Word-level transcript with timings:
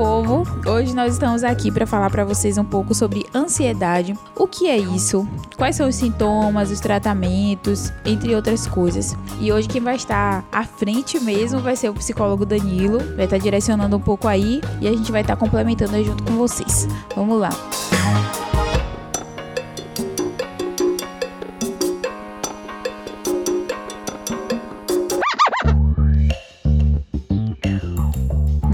Povo, 0.00 0.44
hoje 0.66 0.94
nós 0.94 1.12
estamos 1.12 1.44
aqui 1.44 1.70
para 1.70 1.86
falar 1.86 2.08
para 2.08 2.24
vocês 2.24 2.56
um 2.56 2.64
pouco 2.64 2.94
sobre 2.94 3.26
ansiedade, 3.34 4.16
o 4.34 4.46
que 4.46 4.66
é 4.66 4.78
isso, 4.78 5.28
quais 5.58 5.76
são 5.76 5.86
os 5.86 5.94
sintomas, 5.94 6.70
os 6.70 6.80
tratamentos, 6.80 7.92
entre 8.02 8.34
outras 8.34 8.66
coisas. 8.66 9.14
E 9.38 9.52
hoje 9.52 9.68
quem 9.68 9.82
vai 9.82 9.96
estar 9.96 10.42
à 10.50 10.64
frente 10.64 11.20
mesmo 11.20 11.60
vai 11.60 11.76
ser 11.76 11.90
o 11.90 11.94
psicólogo 11.94 12.46
Danilo, 12.46 12.98
vai 13.14 13.26
estar 13.26 13.36
direcionando 13.36 13.94
um 13.94 14.00
pouco 14.00 14.26
aí 14.26 14.62
e 14.80 14.88
a 14.88 14.90
gente 14.90 15.12
vai 15.12 15.20
estar 15.20 15.36
complementando 15.36 16.02
junto 16.02 16.24
com 16.24 16.32
vocês. 16.32 16.88
Vamos 17.14 17.38
lá. 17.38 17.50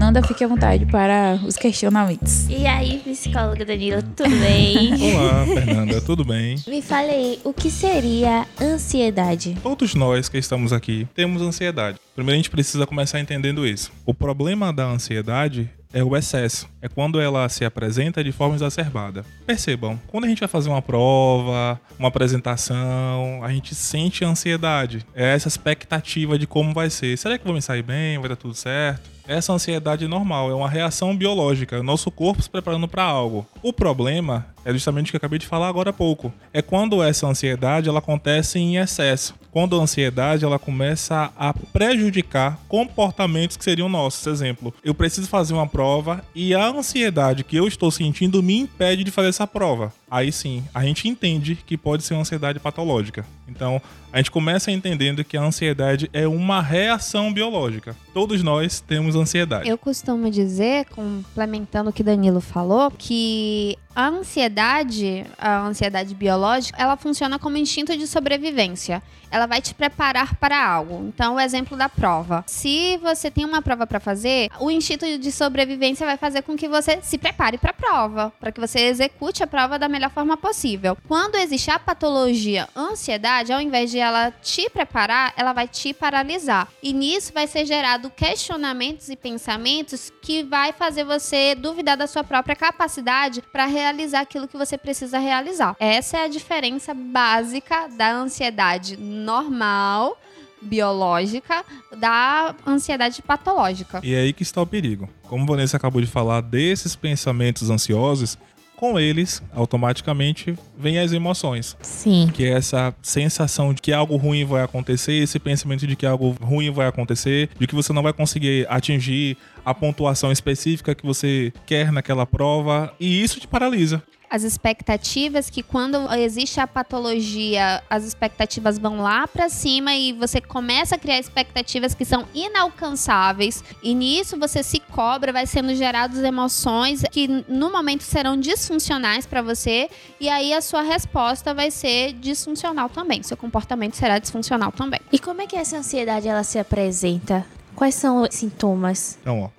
Nanda, 0.07 0.23
fique 0.23 0.41
à 0.41 0.47
vontade 0.47 0.85
para 0.85 1.37
os 1.45 1.57
questionamentos. 1.57 2.47
E 2.47 2.65
aí, 2.65 2.99
psicóloga 2.99 3.65
Danilo, 3.65 4.01
tudo 4.15 4.33
bem? 4.37 4.93
Olá, 5.13 5.45
Fernanda, 5.45 5.99
tudo 5.99 6.23
bem? 6.23 6.55
Me 6.65 6.81
fale 6.81 7.09
aí, 7.09 7.39
o 7.43 7.51
que 7.51 7.69
seria 7.69 8.47
ansiedade? 8.57 9.57
Todos 9.61 9.95
nós 9.95 10.29
que 10.29 10.37
estamos 10.37 10.71
aqui 10.71 11.05
temos 11.13 11.41
ansiedade. 11.41 11.99
Primeiro 12.15 12.35
a 12.35 12.37
gente 12.37 12.49
precisa 12.49 12.87
começar 12.87 13.19
entendendo 13.19 13.67
isso. 13.67 13.91
O 14.05 14.13
problema 14.13 14.71
da 14.71 14.85
ansiedade 14.85 15.69
é 15.91 16.01
o 16.01 16.15
excesso. 16.15 16.69
É 16.81 16.87
quando 16.87 17.19
ela 17.19 17.49
se 17.49 17.65
apresenta 17.65 18.23
de 18.23 18.31
forma 18.31 18.55
exacerbada. 18.55 19.25
Percebam, 19.45 19.99
quando 20.07 20.23
a 20.23 20.29
gente 20.29 20.39
vai 20.39 20.47
fazer 20.47 20.69
uma 20.69 20.81
prova, 20.81 21.81
uma 21.99 22.07
apresentação, 22.07 23.43
a 23.43 23.51
gente 23.51 23.75
sente 23.75 24.23
ansiedade. 24.23 25.05
É 25.13 25.33
essa 25.33 25.49
expectativa 25.49 26.39
de 26.39 26.47
como 26.47 26.73
vai 26.73 26.89
ser. 26.89 27.17
Será 27.17 27.37
que 27.37 27.43
vou 27.43 27.53
me 27.53 27.61
sair 27.61 27.83
bem? 27.83 28.17
Vai 28.19 28.29
dar 28.29 28.37
tudo 28.37 28.53
certo? 28.53 29.16
Essa 29.27 29.51
ansiedade 29.51 30.05
é 30.05 30.07
normal, 30.07 30.49
é 30.49 30.55
uma 30.55 30.69
reação 30.69 31.15
biológica, 31.15 31.75
é 31.75 31.79
o 31.79 31.83
nosso 31.83 32.09
corpo 32.09 32.41
se 32.41 32.49
preparando 32.49 32.87
para 32.87 33.03
algo. 33.03 33.45
O 33.61 33.73
problema 33.73 34.45
é 34.63 34.71
justamente 34.71 35.07
o 35.07 35.11
que 35.11 35.17
eu 35.17 35.19
acabei 35.19 35.37
de 35.37 35.45
falar 35.45 35.67
agora 35.67 35.89
há 35.89 35.93
pouco. 35.93 36.33
É 36.53 36.61
quando 36.61 37.03
essa 37.03 37.27
ansiedade 37.27 37.89
ela 37.89 37.99
acontece 37.99 38.57
em 38.57 38.77
excesso. 38.77 39.35
Quando 39.57 39.75
a 39.75 39.81
ansiedade 39.81 40.45
ela 40.45 40.59
começa 40.59 41.31
a 41.35 41.51
prejudicar 41.51 42.59
comportamentos 42.67 43.57
que 43.57 43.63
seriam 43.63 43.89
nossos. 43.89 44.27
Exemplo, 44.27 44.71
eu 44.83 44.93
preciso 44.93 45.27
fazer 45.27 45.55
uma 45.55 45.65
prova 45.65 46.23
e 46.35 46.53
a 46.53 46.67
ansiedade 46.67 47.43
que 47.43 47.55
eu 47.55 47.67
estou 47.67 47.89
sentindo 47.89 48.43
me 48.43 48.55
impede 48.55 49.03
de 49.03 49.09
fazer 49.09 49.29
essa 49.29 49.47
prova. 49.47 49.91
Aí 50.11 50.31
sim, 50.31 50.63
a 50.75 50.83
gente 50.83 51.07
entende 51.07 51.55
que 51.65 51.75
pode 51.75 52.03
ser 52.03 52.13
uma 52.13 52.21
ansiedade 52.21 52.59
patológica. 52.59 53.25
Então, 53.47 53.81
a 54.13 54.17
gente 54.17 54.29
começa 54.29 54.71
entendendo 54.71 55.23
que 55.23 55.35
a 55.35 55.41
ansiedade 55.41 56.09
é 56.13 56.27
uma 56.27 56.61
reação 56.61 57.33
biológica. 57.33 57.95
Todos 58.13 58.43
nós 58.43 58.79
temos 58.79 59.15
ansiedade. 59.15 59.67
Eu 59.67 59.77
costumo 59.77 60.29
dizer, 60.29 60.85
complementando 60.85 61.89
o 61.89 61.93
que 61.93 62.03
Danilo 62.03 62.41
falou, 62.41 62.91
que 62.91 63.75
a 63.97 64.09
ansiedade, 64.09 65.25
a 65.39 65.57
ansiedade 65.61 66.13
biológica, 66.13 66.79
ela 66.79 66.95
funciona 66.95 67.39
como 67.39 67.57
instinto 67.57 67.97
de 67.97 68.05
sobrevivência. 68.05 69.01
Ela 69.31 69.47
vai 69.47 69.59
te 69.59 69.73
preparar 69.73 70.35
para 70.35 70.65
algo. 70.65 71.03
Então, 71.07 71.35
o 71.35 71.39
exemplo 71.39 71.75
da 71.75 71.89
prova. 71.89 72.45
Se 72.47 72.95
você 72.97 73.29
tem 73.31 73.43
uma 73.43 73.61
prova 73.61 73.87
para 73.87 73.99
fazer, 73.99 74.49
o 74.59 74.69
instinto 74.69 75.17
de 75.17 75.31
sobrevivência 75.31 76.05
vai 76.05 76.15
fazer 76.15 76.43
com 76.43 76.55
que 76.55 76.67
você 76.67 76.99
se 77.01 77.17
prepare 77.17 77.57
para 77.57 77.71
a 77.71 77.73
prova, 77.73 78.31
para 78.39 78.51
que 78.51 78.61
você 78.61 78.81
execute 78.81 79.43
a 79.43 79.47
prova 79.47 79.79
da 79.79 79.89
melhor 79.89 80.11
forma 80.11 80.37
possível. 80.37 80.95
Quando 81.07 81.35
existe 81.35 81.71
a 81.71 81.79
patologia 81.79 82.69
ansiedade, 82.75 83.51
ao 83.51 83.59
invés 83.59 83.89
de 83.89 83.97
ela 83.97 84.31
te 84.43 84.69
preparar, 84.69 85.33
ela 85.35 85.53
vai 85.53 85.67
te 85.67 85.91
paralisar. 85.91 86.67
E 86.81 86.93
nisso 86.93 87.33
vai 87.33 87.47
ser 87.47 87.65
gerado 87.65 88.11
questionamentos 88.11 89.09
e 89.09 89.15
pensamentos 89.15 90.09
que 90.21 90.43
vai 90.43 90.71
fazer 90.71 91.03
você 91.03 91.55
duvidar 91.55 91.97
da 91.97 92.07
sua 92.07 92.23
própria 92.23 92.55
capacidade 92.55 93.41
para 93.51 93.65
realizar 93.65 93.86
aquilo 94.19 94.47
que 94.47 94.57
você 94.57 94.77
precisa 94.77 95.19
realizar. 95.19 95.75
Essa 95.79 96.17
é 96.17 96.23
a 96.25 96.27
diferença 96.27 96.93
básica 96.93 97.87
da 97.87 98.11
ansiedade 98.11 98.97
normal 98.97 100.17
biológica 100.61 101.63
da 101.97 102.55
ansiedade 102.65 103.21
patológica. 103.21 104.01
E 104.03 104.13
é 104.13 104.19
aí 104.19 104.33
que 104.33 104.43
está 104.43 104.61
o 104.61 104.65
perigo. 104.65 105.07
Como 105.23 105.45
Vanessa 105.45 105.77
acabou 105.77 106.01
de 106.01 106.07
falar 106.07 106.41
desses 106.41 106.95
pensamentos 106.95 107.69
ansiosos, 107.69 108.37
com 108.77 108.99
eles, 108.99 109.41
automaticamente, 109.53 110.55
vem 110.77 110.99
as 110.99 111.11
emoções. 111.11 111.75
Sim. 111.81 112.29
Que 112.31 112.45
é 112.45 112.51
essa 112.51 112.95
sensação 113.01 113.73
de 113.73 113.81
que 113.81 113.91
algo 113.91 114.15
ruim 114.15 114.45
vai 114.45 114.63
acontecer, 114.63 115.13
esse 115.13 115.39
pensamento 115.39 115.87
de 115.87 115.95
que 115.95 116.05
algo 116.05 116.35
ruim 116.39 116.69
vai 116.69 116.87
acontecer, 116.87 117.49
de 117.59 117.65
que 117.65 117.73
você 117.73 117.91
não 117.91 118.03
vai 118.03 118.13
conseguir 118.13 118.67
atingir 118.69 119.35
a 119.65 119.73
pontuação 119.73 120.31
específica 120.31 120.93
que 120.93 121.05
você 121.05 121.51
quer 121.65 121.91
naquela 121.91 122.25
prova, 122.25 122.93
e 122.99 123.21
isso 123.21 123.39
te 123.39 123.47
paralisa 123.47 124.01
as 124.29 124.43
expectativas 124.43 125.49
que 125.49 125.63
quando 125.63 126.11
existe 126.15 126.59
a 126.59 126.67
patologia, 126.67 127.81
as 127.89 128.03
expectativas 128.03 128.77
vão 128.77 129.01
lá 129.01 129.27
para 129.27 129.49
cima 129.49 129.93
e 129.95 130.13
você 130.13 130.41
começa 130.41 130.95
a 130.95 130.97
criar 130.97 131.19
expectativas 131.19 131.93
que 131.93 132.05
são 132.05 132.25
inalcançáveis 132.33 133.63
e 133.81 133.93
nisso 133.93 134.37
você 134.37 134.61
se 134.61 134.79
cobra, 134.79 135.31
vai 135.31 135.45
sendo 135.45 135.73
geradas 135.75 136.23
emoções 136.23 137.03
que 137.11 137.27
no 137.47 137.71
momento 137.71 138.03
serão 138.03 138.37
disfuncionais 138.37 139.25
para 139.25 139.41
você 139.41 139.89
e 140.19 140.29
aí 140.29 140.53
a 140.53 140.61
sua 140.61 140.81
resposta 140.81 141.53
vai 141.53 141.71
ser 141.71 142.13
disfuncional 142.13 142.89
também, 142.89 143.23
seu 143.23 143.37
comportamento 143.37 143.95
será 143.95 144.19
disfuncional 144.19 144.71
também. 144.71 144.99
E 145.11 145.19
como 145.19 145.41
é 145.41 145.47
que 145.47 145.55
essa 145.55 145.77
ansiedade 145.77 146.27
ela 146.27 146.43
se 146.43 146.59
apresenta? 146.59 147.45
Quais 147.75 147.95
são 147.95 148.23
os 148.23 148.33
sintomas? 148.33 149.17
Então, 149.21 149.43
ó, 149.43 149.56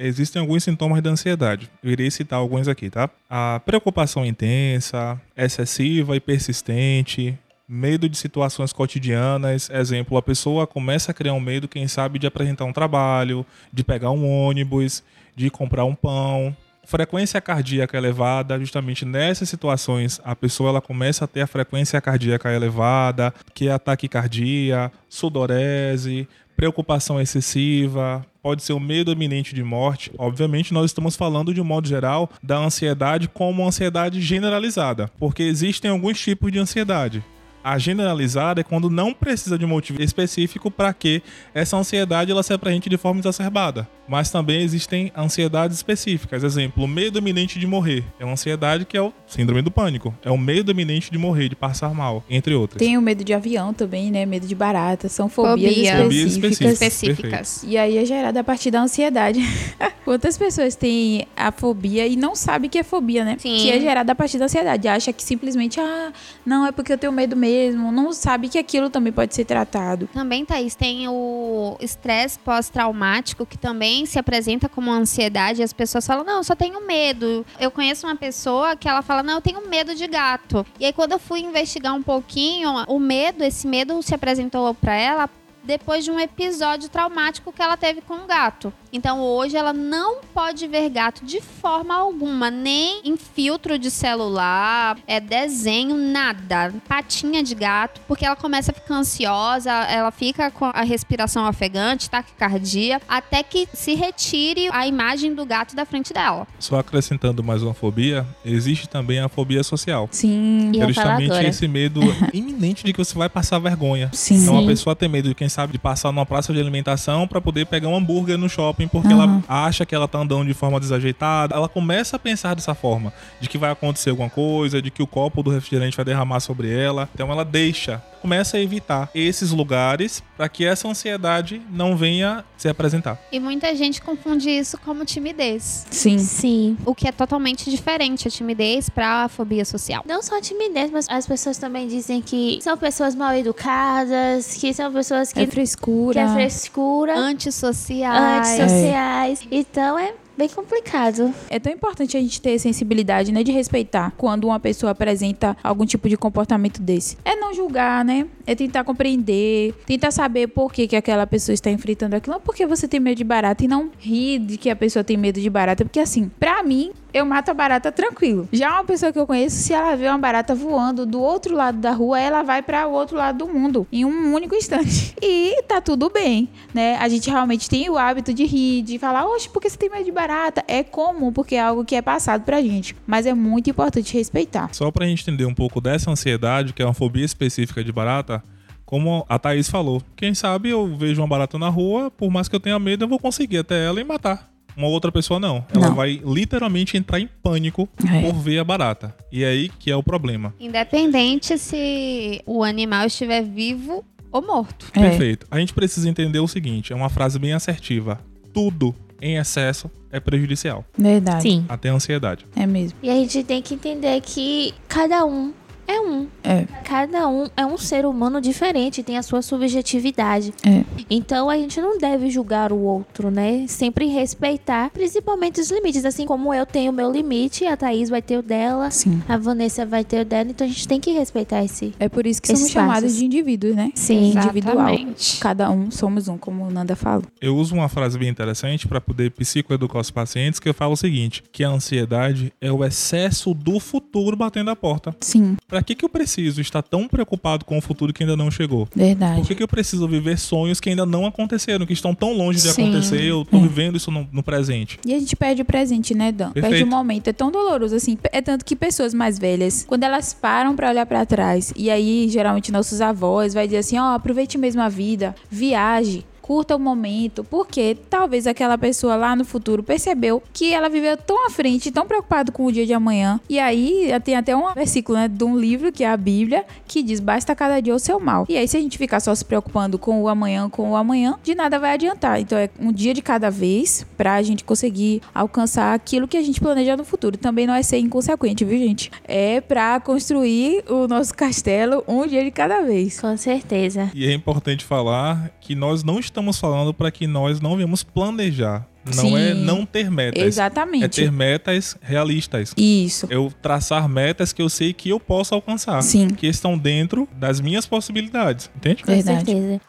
existem 0.00 0.40
alguns 0.40 0.64
sintomas 0.64 1.02
da 1.02 1.10
ansiedade. 1.10 1.70
Eu 1.82 1.90
irei 1.90 2.10
citar 2.10 2.38
alguns 2.38 2.66
aqui, 2.66 2.88
tá? 2.88 3.10
A 3.28 3.60
preocupação 3.64 4.24
intensa, 4.24 5.20
excessiva 5.36 6.16
e 6.16 6.20
persistente, 6.20 7.38
medo 7.68 8.08
de 8.08 8.16
situações 8.16 8.72
cotidianas. 8.72 9.68
Exemplo, 9.70 10.16
a 10.16 10.22
pessoa 10.22 10.66
começa 10.66 11.10
a 11.12 11.14
criar 11.14 11.34
um 11.34 11.40
medo, 11.40 11.68
quem 11.68 11.86
sabe, 11.86 12.18
de 12.18 12.26
apresentar 12.26 12.64
um 12.64 12.72
trabalho, 12.72 13.44
de 13.72 13.84
pegar 13.84 14.10
um 14.10 14.26
ônibus, 14.26 15.04
de 15.36 15.50
comprar 15.50 15.84
um 15.84 15.94
pão. 15.94 16.56
Frequência 16.84 17.40
cardíaca 17.40 17.96
elevada, 17.96 18.58
justamente 18.58 19.04
nessas 19.04 19.48
situações, 19.48 20.20
a 20.24 20.34
pessoa 20.34 20.70
ela 20.70 20.80
começa 20.80 21.24
a 21.24 21.28
ter 21.28 21.42
a 21.42 21.46
frequência 21.46 22.00
cardíaca 22.00 22.52
elevada, 22.52 23.32
que 23.54 23.68
é 23.68 23.72
a 23.72 23.78
taquicardia, 23.78 24.90
sudorese, 25.08 26.26
preocupação 26.60 27.18
excessiva, 27.18 28.22
pode 28.42 28.62
ser 28.62 28.74
o 28.74 28.78
medo 28.78 29.10
iminente 29.10 29.54
de 29.54 29.64
morte. 29.64 30.12
Obviamente, 30.18 30.74
nós 30.74 30.90
estamos 30.90 31.16
falando 31.16 31.54
de 31.54 31.60
um 31.62 31.64
modo 31.64 31.88
geral 31.88 32.28
da 32.42 32.58
ansiedade 32.58 33.28
como 33.28 33.66
ansiedade 33.66 34.20
generalizada, 34.20 35.10
porque 35.18 35.42
existem 35.42 35.90
alguns 35.90 36.20
tipos 36.20 36.52
de 36.52 36.58
ansiedade. 36.58 37.24
A 37.62 37.78
generalizada 37.78 38.60
é 38.60 38.64
quando 38.64 38.88
não 38.88 39.12
precisa 39.12 39.58
de 39.58 39.64
um 39.64 39.68
motivo 39.68 40.02
específico 40.02 40.70
para 40.70 40.92
que 40.92 41.22
essa 41.54 41.76
ansiedade 41.76 42.30
ela 42.30 42.42
se 42.42 42.52
apresente 42.52 42.88
de 42.88 42.96
forma 42.96 43.20
exacerbada. 43.20 43.88
Mas 44.08 44.30
também 44.30 44.62
existem 44.62 45.12
ansiedades 45.16 45.76
específicas. 45.76 46.42
Exemplo, 46.42 46.82
o 46.82 46.88
medo 46.88 47.18
iminente 47.18 47.58
de 47.58 47.66
morrer. 47.66 48.02
É 48.18 48.24
uma 48.24 48.32
ansiedade 48.32 48.84
que 48.84 48.96
é 48.96 49.02
o 49.02 49.12
síndrome 49.26 49.62
do 49.62 49.70
pânico. 49.70 50.12
É 50.24 50.30
o 50.30 50.38
medo 50.38 50.72
iminente 50.72 51.12
de 51.12 51.18
morrer, 51.18 51.48
de 51.48 51.54
passar 51.54 51.94
mal, 51.94 52.24
entre 52.28 52.54
outras. 52.54 52.78
Tem 52.78 52.98
o 52.98 53.02
medo 53.02 53.22
de 53.22 53.32
avião 53.32 53.72
também, 53.72 54.10
né? 54.10 54.26
Medo 54.26 54.48
de 54.48 54.54
barata. 54.54 55.08
São 55.08 55.28
fobias, 55.28 55.74
Fobia. 55.74 55.92
específicas. 55.92 56.02
Fobias 56.02 56.32
específicas. 56.32 56.72
específicas. 56.72 57.62
E 57.64 57.76
aí 57.78 57.98
é 57.98 58.04
gerada 58.04 58.40
a 58.40 58.44
partir 58.44 58.70
da 58.70 58.80
ansiedade. 58.80 59.40
Quantas 60.04 60.36
pessoas 60.36 60.74
têm 60.74 61.26
a 61.36 61.52
fobia 61.52 62.06
e 62.06 62.16
não 62.16 62.34
sabem 62.34 62.68
que 62.68 62.78
é 62.78 62.82
fobia, 62.82 63.24
né? 63.24 63.36
Sim. 63.38 63.56
Que 63.58 63.70
é 63.70 63.78
gerada 63.78 64.10
a 64.10 64.14
partir 64.14 64.38
da 64.38 64.46
ansiedade. 64.46 64.88
Acha 64.88 65.12
que 65.12 65.22
simplesmente, 65.22 65.78
ah, 65.78 66.12
não, 66.44 66.66
é 66.66 66.72
porque 66.72 66.92
eu 66.92 66.98
tenho 66.98 67.12
medo 67.12 67.36
mesmo. 67.36 67.49
Não 67.74 68.12
sabe 68.12 68.48
que 68.48 68.58
aquilo 68.58 68.90
também 68.90 69.12
pode 69.12 69.34
ser 69.34 69.44
tratado. 69.44 70.08
Também, 70.12 70.44
Thaís, 70.44 70.74
tem 70.74 71.08
o 71.08 71.76
estresse 71.80 72.38
pós-traumático, 72.38 73.46
que 73.46 73.58
também 73.58 74.06
se 74.06 74.18
apresenta 74.18 74.68
como 74.68 74.90
ansiedade. 74.90 75.62
As 75.62 75.72
pessoas 75.72 76.06
falam, 76.06 76.24
não, 76.24 76.38
eu 76.38 76.44
só 76.44 76.54
tenho 76.54 76.86
medo. 76.86 77.44
Eu 77.58 77.70
conheço 77.70 78.06
uma 78.06 78.16
pessoa 78.16 78.76
que 78.76 78.88
ela 78.88 79.02
fala, 79.02 79.22
não, 79.22 79.34
eu 79.34 79.40
tenho 79.40 79.68
medo 79.68 79.94
de 79.94 80.06
gato. 80.06 80.64
E 80.78 80.84
aí, 80.84 80.92
quando 80.92 81.12
eu 81.12 81.18
fui 81.18 81.40
investigar 81.40 81.94
um 81.94 82.02
pouquinho, 82.02 82.70
o 82.86 82.98
medo, 82.98 83.44
esse 83.44 83.66
medo 83.66 84.00
se 84.02 84.14
apresentou 84.14 84.74
pra 84.74 84.94
ela 84.94 85.28
depois 85.62 86.04
de 86.04 86.10
um 86.10 86.18
episódio 86.18 86.88
traumático 86.88 87.52
que 87.52 87.62
ela 87.62 87.76
teve 87.76 88.00
com 88.00 88.14
um 88.14 88.26
gato. 88.26 88.72
Então 88.92 89.20
hoje 89.20 89.56
ela 89.56 89.72
não 89.72 90.20
pode 90.34 90.66
ver 90.66 90.88
gato 90.88 91.24
de 91.24 91.40
forma 91.40 91.94
alguma, 91.94 92.50
nem 92.50 93.00
em 93.04 93.16
filtro 93.16 93.78
de 93.78 93.90
celular, 93.90 94.98
é 95.06 95.20
desenho, 95.20 95.96
nada, 95.96 96.74
patinha 96.88 97.42
de 97.42 97.54
gato, 97.54 98.00
porque 98.08 98.24
ela 98.26 98.36
começa 98.36 98.72
a 98.72 98.74
ficar 98.74 98.94
ansiosa, 98.94 99.70
ela 99.70 100.10
fica 100.10 100.50
com 100.50 100.66
a 100.66 100.82
respiração 100.82 101.48
ofegante, 101.48 102.10
taquicardia, 102.10 103.00
até 103.08 103.42
que 103.42 103.68
se 103.72 103.94
retire 103.94 104.68
a 104.72 104.86
imagem 104.86 105.34
do 105.34 105.44
gato 105.44 105.76
da 105.76 105.84
frente 105.84 106.12
dela. 106.12 106.46
Só 106.58 106.78
acrescentando 106.78 107.44
mais 107.44 107.62
uma 107.62 107.74
fobia, 107.74 108.26
existe 108.44 108.88
também 108.88 109.20
a 109.20 109.28
fobia 109.28 109.62
social. 109.62 110.08
Sim. 110.10 110.70
E 110.70 110.72
Que 110.72 110.80
é 110.82 110.88
justamente 110.88 111.46
esse 111.46 111.68
medo 111.68 112.00
iminente 112.32 112.84
de 112.84 112.92
que 112.92 112.98
você 112.98 113.16
vai 113.16 113.28
passar 113.28 113.58
vergonha. 113.58 114.10
Sim. 114.12 114.42
Então 114.42 114.58
a 114.58 114.66
pessoa 114.66 114.96
tem 114.96 115.08
medo 115.08 115.28
de 115.28 115.34
quem 115.34 115.48
sabe, 115.50 115.72
de 115.72 115.78
passar 115.78 116.10
numa 116.12 116.24
praça 116.24 116.52
de 116.52 116.60
alimentação 116.60 117.26
para 117.28 117.40
poder 117.40 117.66
pegar 117.66 117.88
um 117.88 117.96
hambúrguer 117.96 118.38
no 118.38 118.48
shopping 118.48 118.88
porque 118.88 119.12
ela 119.12 119.26
Uhum. 119.26 119.42
acha 119.48 119.84
que 119.84 119.94
ela 119.94 120.08
tá 120.08 120.18
andando 120.18 120.46
de 120.46 120.54
forma 120.54 120.80
desajeitada. 120.80 121.54
Ela 121.54 121.68
começa 121.68 122.16
a 122.16 122.18
pensar 122.18 122.54
dessa 122.54 122.74
forma, 122.74 123.12
de 123.40 123.48
que 123.48 123.58
vai 123.58 123.70
acontecer 123.70 124.10
alguma 124.10 124.30
coisa, 124.30 124.80
de 124.80 124.90
que 124.90 125.02
o 125.02 125.06
copo 125.06 125.42
do 125.42 125.50
refrigerante 125.50 125.96
vai 125.96 126.04
derramar 126.04 126.40
sobre 126.40 126.70
ela. 126.72 127.08
Então 127.14 127.30
ela 127.30 127.44
deixa, 127.44 128.02
começa 128.20 128.56
a 128.56 128.60
evitar 128.60 129.10
esses 129.14 129.50
lugares 129.50 130.22
para 130.36 130.48
que 130.48 130.64
essa 130.64 130.86
ansiedade 130.88 131.60
não 131.70 131.96
venha 131.96 132.44
se 132.56 132.68
apresentar. 132.68 133.18
E 133.32 133.40
muita 133.40 133.74
gente 133.74 134.00
confunde 134.02 134.50
isso 134.50 134.78
como 134.78 135.04
timidez. 135.04 135.86
Sim. 135.90 136.18
Sim. 136.18 136.76
O 136.84 136.94
que 136.94 137.08
é 137.08 137.12
totalmente 137.12 137.70
diferente 137.70 138.28
a 138.28 138.30
timidez 138.30 138.88
para 138.88 139.24
a 139.24 139.28
fobia 139.28 139.64
social. 139.64 140.02
Não 140.06 140.22
só 140.22 140.38
a 140.38 140.40
timidez, 140.40 140.90
mas 140.90 141.06
as 141.08 141.26
pessoas 141.26 141.58
também 141.58 141.88
dizem 141.88 142.20
que 142.20 142.58
são 142.62 142.76
pessoas 142.76 143.14
mal 143.14 143.32
educadas, 143.34 144.54
que 144.54 144.72
são 144.72 144.92
pessoas 144.92 145.32
que, 145.32 145.40
É 145.40 145.46
que 145.46 145.50
frescura. 145.52 146.20
é 146.20 146.28
frescura, 146.34 147.16
Antissociais. 147.16 148.48
antissociais. 148.60 149.40
Então 149.50 149.98
é 149.98 150.14
bem 150.40 150.48
complicado. 150.48 151.34
É 151.50 151.58
tão 151.58 151.70
importante 151.70 152.16
a 152.16 152.20
gente 152.20 152.40
ter 152.40 152.58
sensibilidade, 152.58 153.30
né? 153.30 153.42
De 153.42 153.52
respeitar 153.52 154.10
quando 154.16 154.44
uma 154.44 154.58
pessoa 154.58 154.92
apresenta 154.92 155.54
algum 155.62 155.84
tipo 155.84 156.08
de 156.08 156.16
comportamento 156.16 156.80
desse. 156.80 157.18
É 157.26 157.36
não 157.36 157.52
julgar, 157.52 158.02
né? 158.02 158.26
É 158.46 158.54
tentar 158.54 158.82
compreender, 158.82 159.74
tentar 159.84 160.10
saber 160.10 160.46
por 160.46 160.72
que, 160.72 160.88
que 160.88 160.96
aquela 160.96 161.26
pessoa 161.26 161.52
está 161.52 161.70
enfrentando 161.70 162.16
aquilo. 162.16 162.40
Porque 162.40 162.64
você 162.66 162.88
tem 162.88 162.98
medo 162.98 163.18
de 163.18 163.24
barata 163.24 163.64
e 163.64 163.68
não 163.68 163.90
rir 163.98 164.38
de 164.38 164.56
que 164.56 164.70
a 164.70 164.76
pessoa 164.76 165.04
tem 165.04 165.18
medo 165.18 165.38
de 165.38 165.50
barata. 165.50 165.84
Porque 165.84 166.00
assim, 166.00 166.30
pra 166.40 166.62
mim, 166.62 166.92
eu 167.12 167.24
mato 167.24 167.50
a 167.50 167.54
barata 167.54 167.92
tranquilo. 167.92 168.48
Já 168.52 168.74
uma 168.74 168.84
pessoa 168.84 169.12
que 169.12 169.18
eu 169.18 169.26
conheço, 169.26 169.56
se 169.56 169.72
ela 169.72 169.96
vê 169.96 170.08
uma 170.08 170.18
barata 170.18 170.54
voando 170.54 171.04
do 171.04 171.20
outro 171.20 171.54
lado 171.54 171.78
da 171.78 171.92
rua, 171.92 172.20
ela 172.20 172.42
vai 172.42 172.62
para 172.62 172.86
o 172.86 172.92
outro 172.92 173.16
lado 173.16 173.38
do 173.38 173.52
mundo 173.52 173.86
em 173.92 174.04
um 174.04 174.34
único 174.34 174.54
instante. 174.54 175.14
E 175.22 175.62
tá 175.62 175.80
tudo 175.80 176.10
bem, 176.10 176.48
né? 176.72 176.96
A 176.96 177.08
gente 177.08 177.30
realmente 177.30 177.68
tem 177.68 177.88
o 177.90 177.96
hábito 177.96 178.32
de 178.32 178.44
rir, 178.44 178.82
de 178.82 178.98
falar, 178.98 179.26
oxe, 179.26 179.48
por 179.48 179.60
que 179.60 179.68
você 179.68 179.76
tem 179.76 179.90
medo 179.90 180.04
de 180.04 180.10
barata? 180.10 180.64
É 180.66 180.82
comum, 180.82 181.32
porque 181.32 181.54
é 181.54 181.60
algo 181.60 181.84
que 181.84 181.94
é 181.94 182.02
passado 182.02 182.42
pra 182.42 182.60
gente. 182.62 182.96
Mas 183.06 183.26
é 183.26 183.34
muito 183.34 183.70
importante 183.70 184.14
respeitar. 184.14 184.70
Só 184.72 184.90
pra 184.90 185.06
gente 185.06 185.22
entender 185.22 185.44
um 185.44 185.54
pouco 185.54 185.80
dessa 185.80 186.10
ansiedade, 186.10 186.72
que 186.72 186.82
é 186.82 186.84
uma 186.84 186.94
fobia 186.94 187.24
específica 187.24 187.84
de 187.84 187.92
barata, 187.92 188.42
como 188.90 189.24
a 189.28 189.38
Thaís 189.38 189.70
falou, 189.70 190.02
quem 190.16 190.34
sabe 190.34 190.70
eu 190.70 190.96
vejo 190.96 191.20
uma 191.20 191.28
barata 191.28 191.56
na 191.56 191.68
rua, 191.68 192.10
por 192.10 192.28
mais 192.28 192.48
que 192.48 192.56
eu 192.56 192.60
tenha 192.60 192.76
medo, 192.76 193.04
eu 193.04 193.08
vou 193.08 193.20
conseguir 193.20 193.58
até 193.58 193.86
ela 193.86 194.00
e 194.00 194.04
matar. 194.04 194.50
Uma 194.76 194.88
outra 194.88 195.10
pessoa 195.12 195.38
não. 195.40 195.64
Ela 195.74 195.88
Não. 195.88 195.94
vai 195.94 196.20
literalmente 196.24 196.96
entrar 196.96 197.20
em 197.20 197.28
pânico 197.42 197.88
É. 198.08 198.20
por 198.22 198.34
ver 198.34 198.58
a 198.58 198.64
barata. 198.64 199.14
E 199.30 199.44
é 199.44 199.48
aí 199.48 199.68
que 199.68 199.90
é 199.90 199.96
o 199.96 200.02
problema. 200.02 200.54
Independente 200.60 201.56
se 201.58 202.40
o 202.46 202.62
animal 202.64 203.06
estiver 203.06 203.42
vivo 203.42 204.04
ou 204.32 204.42
morto. 204.42 204.86
É. 204.94 205.00
Perfeito. 205.00 205.46
A 205.50 205.58
gente 205.58 205.72
precisa 205.74 206.08
entender 206.08 206.38
o 206.40 206.48
seguinte: 206.48 206.92
é 206.92 206.96
uma 206.96 207.08
frase 207.08 207.38
bem 207.38 207.52
assertiva. 207.52 208.20
Tudo 208.52 208.94
em 209.20 209.36
excesso 209.36 209.90
é 210.10 210.18
prejudicial. 210.18 210.84
Verdade. 210.96 211.42
Sim. 211.42 211.64
Até 211.68 211.88
a 211.90 211.92
ansiedade. 211.94 212.46
É 212.56 212.66
mesmo. 212.66 212.98
E 213.02 213.10
a 213.10 213.14
gente 213.14 213.44
tem 213.44 213.60
que 213.62 213.74
entender 213.74 214.20
que 214.22 214.72
cada 214.88 215.24
um 215.24 215.52
é 215.90 216.00
um. 216.00 216.28
É. 216.44 216.66
Cada 216.84 217.28
um 217.28 217.48
é 217.56 217.66
um 217.66 217.76
ser 217.76 218.06
humano 218.06 218.40
diferente, 218.40 219.02
tem 219.02 219.18
a 219.18 219.22
sua 219.22 219.42
subjetividade. 219.42 220.54
É. 220.64 220.84
Então 221.08 221.50
a 221.50 221.56
gente 221.56 221.80
não 221.80 221.98
deve 221.98 222.30
julgar 222.30 222.72
o 222.72 222.78
outro, 222.78 223.30
né? 223.30 223.66
Sempre 223.66 224.06
respeitar, 224.06 224.90
principalmente 224.90 225.60
os 225.60 225.70
limites. 225.70 226.04
Assim 226.04 226.26
como 226.26 226.54
eu 226.54 226.64
tenho 226.64 226.92
o 226.92 226.94
meu 226.94 227.10
limite, 227.10 227.66
a 227.66 227.76
Thaís 227.76 228.08
vai 228.08 228.22
ter 228.22 228.38
o 228.38 228.42
dela, 228.42 228.90
Sim. 228.90 229.22
a 229.28 229.36
Vanessa 229.36 229.84
vai 229.84 230.04
ter 230.04 230.22
o 230.22 230.24
dela. 230.24 230.50
Então 230.50 230.66
a 230.66 230.70
gente 230.70 230.86
tem 230.86 231.00
que 231.00 231.10
respeitar 231.10 231.64
esse. 231.64 231.92
É 231.98 232.08
por 232.08 232.26
isso 232.26 232.40
que 232.40 232.48
somos 232.48 232.62
Esses 232.62 232.72
chamados 232.72 233.16
de 233.16 233.24
indivíduos, 233.24 233.74
né? 233.74 233.90
Sim. 233.94 234.30
Individual. 234.30 234.88
Exatamente. 234.88 235.40
Cada 235.40 235.70
um 235.70 235.90
somos 235.90 236.28
um, 236.28 236.38
como 236.38 236.64
o 236.64 236.70
Nanda 236.70 236.94
falou. 236.94 237.24
Eu 237.40 237.56
uso 237.56 237.74
uma 237.74 237.88
frase 237.88 238.18
bem 238.18 238.28
interessante 238.28 238.86
para 238.86 239.00
poder 239.00 239.30
psicoeducar 239.32 240.00
os 240.00 240.10
pacientes 240.10 240.60
que 240.60 240.68
eu 240.68 240.74
falo 240.74 240.92
o 240.92 240.96
seguinte: 240.96 241.42
que 241.52 241.64
a 241.64 241.68
ansiedade 241.68 242.52
é 242.60 242.70
o 242.70 242.84
excesso 242.84 243.52
do 243.54 243.80
futuro 243.80 244.36
batendo 244.36 244.70
a 244.70 244.76
porta. 244.76 245.14
Sim, 245.20 245.56
Pra 245.66 245.79
que 245.82 245.94
que 245.94 246.04
eu 246.04 246.08
preciso 246.08 246.60
estar 246.60 246.82
tão 246.82 247.06
preocupado 247.08 247.64
com 247.64 247.78
o 247.78 247.80
futuro 247.80 248.12
que 248.12 248.22
ainda 248.22 248.36
não 248.36 248.50
chegou? 248.50 248.88
verdade. 248.94 249.40
Por 249.40 249.48
que, 249.48 249.54
que 249.54 249.62
eu 249.62 249.68
preciso 249.68 250.06
viver 250.08 250.38
sonhos 250.38 250.80
que 250.80 250.88
ainda 250.90 251.04
não 251.06 251.26
aconteceram, 251.26 251.86
que 251.86 251.92
estão 251.92 252.14
tão 252.14 252.32
longe 252.32 252.60
de 252.60 252.68
Sim. 252.72 252.82
acontecer? 252.84 253.22
Eu 253.24 253.44
tô 253.44 253.56
É. 253.56 253.60
vivendo 253.60 253.96
isso 253.96 254.10
no, 254.10 254.26
no 254.32 254.42
presente. 254.42 254.98
E 255.06 255.14
a 255.14 255.18
gente 255.18 255.34
perde 255.36 255.62
o 255.62 255.64
presente, 255.64 256.14
né, 256.14 256.32
Dan? 256.32 256.50
Perde 256.52 256.68
Perfeito. 256.68 256.86
o 256.86 256.90
momento. 256.90 257.28
É 257.28 257.32
tão 257.32 257.50
doloroso, 257.50 257.94
assim. 257.94 258.16
É 258.32 258.40
tanto 258.40 258.64
que 258.64 258.74
pessoas 258.76 259.12
mais 259.14 259.38
velhas, 259.38 259.84
quando 259.86 260.04
elas 260.04 260.32
param 260.32 260.74
pra 260.76 260.88
olhar 260.90 261.06
pra 261.06 261.24
trás, 261.26 261.72
e 261.76 261.90
aí, 261.90 262.28
geralmente, 262.30 262.70
nossos 262.72 263.00
avós 263.00 263.54
vai 263.54 263.66
dizer 263.66 263.78
assim, 263.78 263.98
ó, 263.98 264.14
aproveite 264.14 264.56
mesmo 264.58 264.80
a 264.82 264.88
vida, 264.88 265.34
viaje. 265.50 266.24
Curta 266.50 266.74
o 266.74 266.80
momento, 266.80 267.44
porque 267.44 267.96
talvez 268.10 268.44
aquela 268.44 268.76
pessoa 268.76 269.14
lá 269.14 269.36
no 269.36 269.44
futuro 269.44 269.84
percebeu 269.84 270.42
que 270.52 270.74
ela 270.74 270.88
viveu 270.88 271.16
tão 271.16 271.46
à 271.46 271.48
frente, 271.48 271.92
tão 271.92 272.04
preocupada 272.04 272.50
com 272.50 272.66
o 272.66 272.72
dia 272.72 272.84
de 272.84 272.92
amanhã. 272.92 273.38
E 273.48 273.56
aí 273.56 274.10
tem 274.24 274.34
até 274.34 274.56
um 274.56 274.74
versículo 274.74 275.16
né, 275.16 275.28
de 275.28 275.44
um 275.44 275.56
livro, 275.56 275.92
que 275.92 276.02
é 276.02 276.08
a 276.08 276.16
Bíblia, 276.16 276.64
que 276.88 277.04
diz: 277.04 277.20
basta 277.20 277.54
cada 277.54 277.78
dia 277.78 277.94
o 277.94 278.00
seu 278.00 278.18
mal. 278.18 278.46
E 278.48 278.56
aí, 278.56 278.66
se 278.66 278.76
a 278.76 278.80
gente 278.80 278.98
ficar 278.98 279.20
só 279.20 279.32
se 279.32 279.44
preocupando 279.44 279.96
com 279.96 280.20
o 280.20 280.28
amanhã, 280.28 280.68
com 280.68 280.90
o 280.90 280.96
amanhã, 280.96 281.38
de 281.40 281.54
nada 281.54 281.78
vai 281.78 281.92
adiantar. 281.92 282.40
Então 282.40 282.58
é 282.58 282.68
um 282.80 282.90
dia 282.90 283.14
de 283.14 283.22
cada 283.22 283.48
vez 283.48 284.04
pra 284.16 284.42
gente 284.42 284.64
conseguir 284.64 285.22
alcançar 285.32 285.94
aquilo 285.94 286.26
que 286.26 286.36
a 286.36 286.42
gente 286.42 286.60
planeja 286.60 286.96
no 286.96 287.04
futuro. 287.04 287.38
Também 287.38 287.64
não 287.64 287.74
é 287.74 287.82
ser 287.84 287.98
inconsequente, 287.98 288.64
viu, 288.64 288.76
gente? 288.76 289.08
É 289.22 289.60
pra 289.60 290.00
construir 290.00 290.82
o 290.90 291.06
nosso 291.06 291.32
castelo 291.32 292.02
um 292.08 292.26
dia 292.26 292.42
de 292.42 292.50
cada 292.50 292.82
vez. 292.82 293.20
Com 293.20 293.36
certeza. 293.36 294.10
E 294.12 294.26
é 294.26 294.32
importante 294.32 294.84
falar 294.84 295.52
que 295.60 295.76
nós 295.76 296.02
não 296.02 296.18
estamos 296.18 296.39
falando 296.58 296.92
para 296.92 297.10
que 297.10 297.26
nós 297.26 297.60
não 297.60 297.76
venhamos 297.76 298.02
planejar. 298.02 298.86
Não 299.04 299.14
Sim. 299.14 299.36
é 299.38 299.54
não 299.54 299.86
ter 299.86 300.10
metas. 300.10 300.42
Exatamente. 300.42 301.04
É 301.04 301.08
ter 301.08 301.32
metas 301.32 301.96
realistas. 302.02 302.74
Isso. 302.76 303.26
Eu 303.30 303.50
traçar 303.62 304.06
metas 304.08 304.52
que 304.52 304.60
eu 304.60 304.68
sei 304.68 304.92
que 304.92 305.08
eu 305.08 305.18
posso 305.18 305.54
alcançar. 305.54 306.02
Sim. 306.02 306.28
Que 306.28 306.46
estão 306.46 306.76
dentro 306.76 307.26
das 307.34 307.60
minhas 307.60 307.86
possibilidades. 307.86 308.70
Entende? 308.76 309.02
Com 309.02 309.12
Verdade. 309.12 309.46
certeza. 309.46 309.80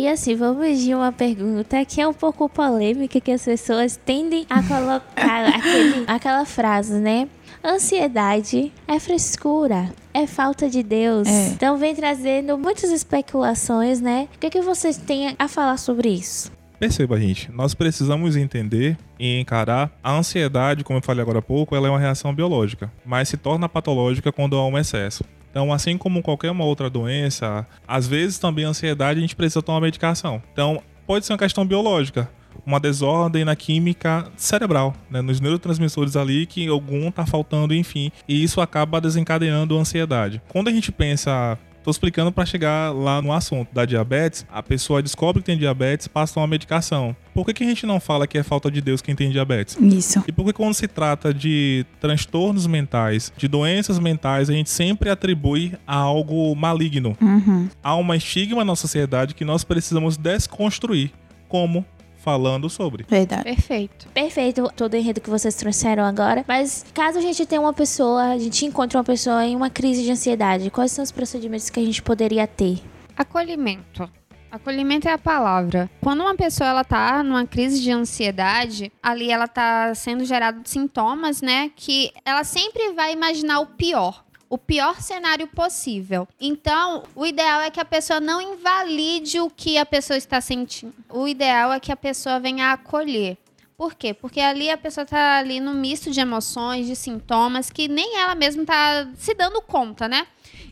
E 0.00 0.08
assim, 0.08 0.34
vamos 0.34 0.78
de 0.78 0.94
uma 0.94 1.12
pergunta 1.12 1.84
que 1.84 2.00
é 2.00 2.08
um 2.08 2.14
pouco 2.14 2.48
polêmica, 2.48 3.20
que 3.20 3.30
as 3.30 3.44
pessoas 3.44 4.00
tendem 4.02 4.46
a 4.48 4.62
colocar 4.62 5.44
aquele, 5.54 6.04
aquela 6.06 6.46
frase, 6.46 6.94
né? 6.94 7.28
Ansiedade 7.62 8.72
é 8.88 8.98
frescura, 8.98 9.92
é 10.14 10.26
falta 10.26 10.70
de 10.70 10.82
Deus. 10.82 11.28
É. 11.28 11.48
Então 11.48 11.76
vem 11.76 11.94
trazendo 11.94 12.56
muitas 12.56 12.90
especulações, 12.90 14.00
né? 14.00 14.26
O 14.34 14.38
que, 14.38 14.48
que 14.48 14.62
vocês 14.62 14.96
têm 14.96 15.36
a 15.38 15.46
falar 15.46 15.76
sobre 15.76 16.08
isso? 16.08 16.50
Perceba, 16.78 17.20
gente, 17.20 17.52
nós 17.52 17.74
precisamos 17.74 18.36
entender 18.36 18.96
e 19.18 19.38
encarar 19.38 19.92
a 20.02 20.14
ansiedade, 20.16 20.82
como 20.82 20.98
eu 20.98 21.02
falei 21.02 21.20
agora 21.20 21.40
há 21.40 21.42
pouco, 21.42 21.76
ela 21.76 21.88
é 21.88 21.90
uma 21.90 22.00
reação 22.00 22.34
biológica, 22.34 22.90
mas 23.04 23.28
se 23.28 23.36
torna 23.36 23.68
patológica 23.68 24.32
quando 24.32 24.56
há 24.56 24.66
um 24.66 24.78
excesso. 24.78 25.22
Então, 25.50 25.72
assim 25.72 25.98
como 25.98 26.22
qualquer 26.22 26.50
uma 26.50 26.64
outra 26.64 26.88
doença, 26.88 27.66
às 27.86 28.06
vezes 28.06 28.38
também 28.38 28.64
a 28.64 28.68
ansiedade 28.68 29.18
a 29.18 29.22
gente 29.22 29.36
precisa 29.36 29.62
tomar 29.62 29.80
medicação. 29.80 30.42
Então, 30.52 30.82
pode 31.06 31.26
ser 31.26 31.32
uma 31.32 31.38
questão 31.38 31.66
biológica, 31.66 32.30
uma 32.64 32.78
desordem 32.78 33.44
na 33.44 33.56
química 33.56 34.30
cerebral, 34.36 34.94
né, 35.10 35.20
nos 35.20 35.40
neurotransmissores 35.40 36.16
ali 36.16 36.46
que 36.46 36.68
algum 36.68 37.10
tá 37.10 37.26
faltando, 37.26 37.74
enfim, 37.74 38.12
e 38.28 38.42
isso 38.42 38.60
acaba 38.60 39.00
desencadeando 39.00 39.76
a 39.76 39.80
ansiedade. 39.80 40.40
Quando 40.48 40.68
a 40.68 40.72
gente 40.72 40.92
pensa 40.92 41.58
Tô 41.82 41.90
explicando 41.90 42.30
para 42.30 42.44
chegar 42.44 42.94
lá 42.94 43.22
no 43.22 43.32
assunto 43.32 43.72
da 43.72 43.84
diabetes. 43.84 44.44
A 44.50 44.62
pessoa 44.62 45.02
descobre 45.02 45.42
que 45.42 45.46
tem 45.46 45.56
diabetes, 45.56 46.06
passa 46.06 46.38
uma 46.38 46.46
medicação. 46.46 47.16
Por 47.32 47.46
que, 47.46 47.54
que 47.54 47.64
a 47.64 47.66
gente 47.66 47.86
não 47.86 47.98
fala 47.98 48.26
que 48.26 48.36
é 48.36 48.42
falta 48.42 48.70
de 48.70 48.80
Deus 48.80 49.00
quem 49.00 49.14
tem 49.14 49.30
diabetes? 49.30 49.76
Isso. 49.80 50.22
E 50.26 50.32
por 50.32 50.44
que 50.44 50.52
quando 50.52 50.74
se 50.74 50.86
trata 50.86 51.32
de 51.32 51.86
transtornos 52.00 52.66
mentais, 52.66 53.32
de 53.36 53.48
doenças 53.48 53.98
mentais, 53.98 54.50
a 54.50 54.52
gente 54.52 54.68
sempre 54.68 55.08
atribui 55.08 55.72
a 55.86 55.96
algo 55.96 56.54
maligno? 56.54 57.16
Uhum. 57.20 57.68
Há 57.82 57.94
uma 57.94 58.16
estigma 58.16 58.64
na 58.64 58.76
sociedade 58.76 59.34
que 59.34 59.44
nós 59.44 59.64
precisamos 59.64 60.16
desconstruir. 60.16 61.12
Como? 61.48 61.84
Falando 62.22 62.68
sobre. 62.68 63.04
Verdade. 63.08 63.44
Perfeito. 63.44 64.08
Perfeito 64.08 64.70
todo 64.76 64.94
o 64.94 64.96
enredo 64.96 65.20
que 65.20 65.30
vocês 65.30 65.54
trouxeram 65.54 66.04
agora. 66.04 66.44
Mas 66.46 66.84
caso 66.92 67.18
a 67.18 67.22
gente 67.22 67.46
tenha 67.46 67.60
uma 67.60 67.72
pessoa, 67.72 68.32
a 68.32 68.38
gente 68.38 68.64
encontre 68.66 68.96
uma 68.96 69.04
pessoa 69.04 69.44
em 69.44 69.56
uma 69.56 69.70
crise 69.70 70.02
de 70.02 70.10
ansiedade, 70.10 70.70
quais 70.70 70.92
são 70.92 71.02
os 71.02 71.10
procedimentos 71.10 71.70
que 71.70 71.80
a 71.80 71.84
gente 71.84 72.02
poderia 72.02 72.46
ter? 72.46 72.82
Acolhimento. 73.16 74.08
Acolhimento 74.50 75.08
é 75.08 75.12
a 75.12 75.18
palavra. 75.18 75.88
Quando 76.00 76.20
uma 76.22 76.34
pessoa 76.34 76.68
ela 76.68 76.82
tá 76.82 77.22
numa 77.22 77.46
crise 77.46 77.80
de 77.80 77.92
ansiedade, 77.92 78.92
ali 79.00 79.30
ela 79.30 79.46
tá 79.46 79.94
sendo 79.94 80.24
gerado 80.24 80.60
sintomas, 80.64 81.40
né, 81.40 81.70
que 81.76 82.10
ela 82.24 82.42
sempre 82.42 82.92
vai 82.92 83.12
imaginar 83.12 83.60
o 83.60 83.66
pior. 83.66 84.24
O 84.50 84.58
pior 84.58 85.00
cenário 85.00 85.46
possível. 85.46 86.26
Então, 86.40 87.04
o 87.14 87.24
ideal 87.24 87.60
é 87.60 87.70
que 87.70 87.78
a 87.78 87.84
pessoa 87.84 88.18
não 88.18 88.42
invalide 88.42 89.38
o 89.38 89.48
que 89.48 89.78
a 89.78 89.86
pessoa 89.86 90.16
está 90.16 90.40
sentindo. 90.40 90.92
O 91.08 91.28
ideal 91.28 91.72
é 91.72 91.78
que 91.78 91.92
a 91.92 91.96
pessoa 91.96 92.40
venha 92.40 92.72
acolher. 92.72 93.38
Por 93.76 93.94
quê? 93.94 94.12
Porque 94.12 94.40
ali 94.40 94.68
a 94.68 94.76
pessoa 94.76 95.06
tá 95.06 95.38
ali 95.38 95.60
no 95.60 95.72
misto 95.72 96.10
de 96.10 96.18
emoções, 96.18 96.86
de 96.86 96.96
sintomas 96.96 97.70
que 97.70 97.86
nem 97.86 98.18
ela 98.18 98.34
mesma 98.34 98.64
tá 98.66 99.08
se 99.16 99.32
dando 99.34 99.62
conta, 99.62 100.08
né? 100.08 100.26